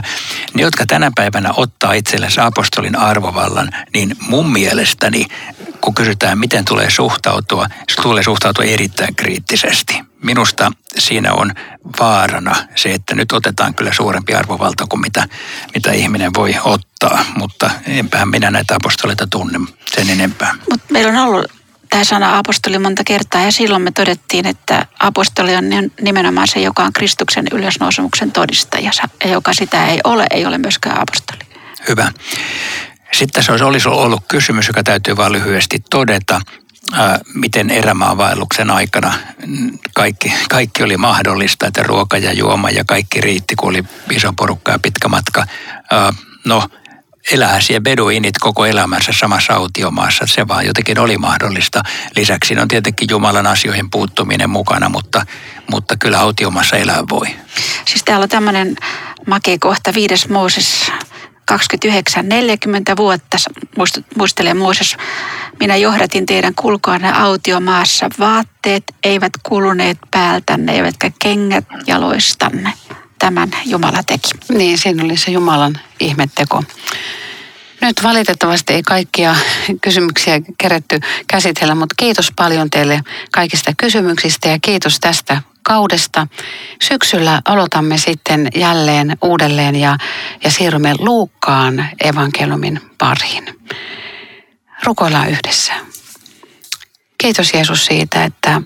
Ne, 0.53 0.61
jotka 0.61 0.85
tänä 0.85 1.11
päivänä 1.15 1.49
ottaa 1.57 1.93
itsellensä 1.93 2.45
apostolin 2.45 2.95
arvovallan, 2.95 3.69
niin 3.93 4.15
mun 4.19 4.51
mielestäni, 4.51 5.25
kun 5.81 5.95
kysytään, 5.95 6.39
miten 6.39 6.65
tulee 6.65 6.89
suhtautua, 6.89 7.67
se 7.95 8.01
tulee 8.01 8.23
suhtautua 8.23 8.65
erittäin 8.65 9.15
kriittisesti. 9.15 10.10
Minusta 10.23 10.71
siinä 10.97 11.33
on 11.33 11.51
vaarana 11.99 12.55
se, 12.75 12.93
että 12.93 13.15
nyt 13.15 13.31
otetaan 13.31 13.73
kyllä 13.73 13.93
suurempi 13.93 14.33
arvovalta 14.33 14.87
kuin 14.89 15.01
mitä, 15.01 15.27
mitä 15.73 15.91
ihminen 15.91 16.31
voi 16.33 16.55
ottaa, 16.63 17.25
mutta 17.35 17.71
enpähän 17.87 18.29
minä 18.29 18.51
näitä 18.51 18.75
apostoleita 18.75 19.27
tunne 19.27 19.59
sen 19.95 20.09
enempää. 20.09 20.55
Mutta 20.69 20.85
meillä 20.89 21.21
on 21.21 21.27
ollut 21.27 21.51
tämä 21.89 22.03
sana 22.03 22.37
apostoli 22.37 22.79
monta 22.79 23.03
kertaa 23.03 23.41
ja 23.41 23.51
silloin 23.51 23.81
me 23.81 23.91
todettiin, 23.91 24.47
että 24.47 24.85
apostoli 24.99 25.55
on 25.55 25.65
nimenomaan 26.01 26.47
se, 26.47 26.59
joka 26.59 26.83
on 26.83 26.93
Kristuksen 26.93 27.45
ylösnousemuksen 27.51 28.31
todistaja 28.31 28.91
ja 29.23 29.29
joka 29.29 29.53
sitä 29.53 29.87
ei 29.87 29.99
ole, 30.03 30.27
ei 30.31 30.45
ole 30.45 30.57
myöskään 30.57 31.01
apostoli. 31.01 31.39
Hyvä. 31.87 32.11
Sitten 33.11 33.33
tässä 33.33 33.65
olisi 33.65 33.87
ollut 33.87 34.23
kysymys, 34.27 34.67
joka 34.67 34.83
täytyy 34.83 35.17
vain 35.17 35.31
lyhyesti 35.31 35.77
todeta. 35.89 36.41
Miten 37.33 37.69
erämaavaelluksen 37.69 38.71
aikana 38.71 39.13
kaikki, 39.93 40.33
kaikki 40.49 40.83
oli 40.83 40.97
mahdollista, 40.97 41.67
että 41.67 41.83
ruoka 41.83 42.17
ja 42.17 42.33
juoma 42.33 42.69
ja 42.69 42.83
kaikki 42.85 43.21
riitti, 43.21 43.55
kun 43.55 43.69
oli 43.69 43.83
iso 44.11 44.33
porukka 44.33 44.71
ja 44.71 44.79
pitkä 44.79 45.07
matka. 45.07 45.45
no, 46.45 46.69
elää 47.31 47.61
siellä 47.61 47.81
beduinit 47.81 48.37
koko 48.39 48.65
elämänsä 48.65 49.11
samassa 49.19 49.53
autiomaassa. 49.53 50.25
Se 50.27 50.47
vaan 50.47 50.65
jotenkin 50.65 50.99
oli 50.99 51.17
mahdollista. 51.17 51.83
Lisäksi 52.15 52.59
on 52.59 52.67
tietenkin 52.67 53.07
Jumalan 53.11 53.47
asioihin 53.47 53.91
puuttuminen 53.91 54.49
mukana, 54.49 54.89
mutta, 54.89 55.25
mutta 55.71 55.97
kyllä 55.97 56.19
autiomassa 56.19 56.77
elää 56.77 57.03
voi. 57.09 57.27
Siis 57.85 58.03
täällä 58.03 58.23
on 58.23 58.29
tämmöinen 58.29 58.75
makea 59.27 59.57
kohta, 59.59 59.93
viides 59.93 60.29
Mooses 60.29 60.91
29, 61.51 62.29
40 62.29 62.97
vuotta, 62.97 63.37
muistelee 64.17 64.53
Mooses, 64.53 64.97
minä 65.59 65.75
johdatin 65.75 66.25
teidän 66.25 66.55
kulkoanne 66.55 67.11
autiomaassa. 67.11 68.09
Vaatteet 68.19 68.83
eivät 69.03 69.31
kuluneet 69.43 69.97
päältänne, 70.11 70.75
eivätkä 70.75 71.11
kengät 71.21 71.65
jaloistanne 71.87 72.73
tämän 73.19 73.49
Jumala 73.65 74.03
teki. 74.03 74.29
Niin, 74.49 74.77
siinä 74.77 75.03
oli 75.03 75.17
se 75.17 75.31
Jumalan 75.31 75.79
ihmetteko. 75.99 76.63
Nyt 77.81 78.03
valitettavasti 78.03 78.73
ei 78.73 78.83
kaikkia 78.83 79.35
kysymyksiä 79.81 80.41
kerätty 80.57 80.99
käsitellä, 81.27 81.75
mutta 81.75 81.95
kiitos 81.97 82.31
paljon 82.35 82.69
teille 82.69 83.01
kaikista 83.31 83.71
kysymyksistä 83.77 84.49
ja 84.49 84.59
kiitos 84.61 84.99
tästä 84.99 85.41
kaudesta. 85.71 86.27
Syksyllä 86.81 87.41
aloitamme 87.45 87.97
sitten 87.97 88.47
jälleen 88.55 89.17
uudelleen 89.21 89.75
ja, 89.75 89.97
ja 90.43 90.51
siirrymme 90.51 90.93
Luukkaan 90.99 91.89
evankeliumin 92.03 92.81
pariin. 92.97 93.45
Rukoillaan 94.83 95.29
yhdessä. 95.29 95.73
Kiitos 97.17 97.53
Jeesus 97.53 97.85
siitä, 97.85 98.23
että 98.23 98.61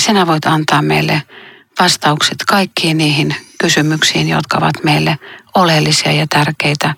sinä 0.00 0.26
voit 0.26 0.46
antaa 0.46 0.82
meille 0.82 1.22
vastaukset 1.80 2.38
kaikkiin 2.48 2.98
niihin 2.98 3.36
kysymyksiin, 3.58 4.28
jotka 4.28 4.58
ovat 4.58 4.84
meille 4.84 5.18
oleellisia 5.54 6.12
ja 6.12 6.26
tärkeitä 6.30 6.94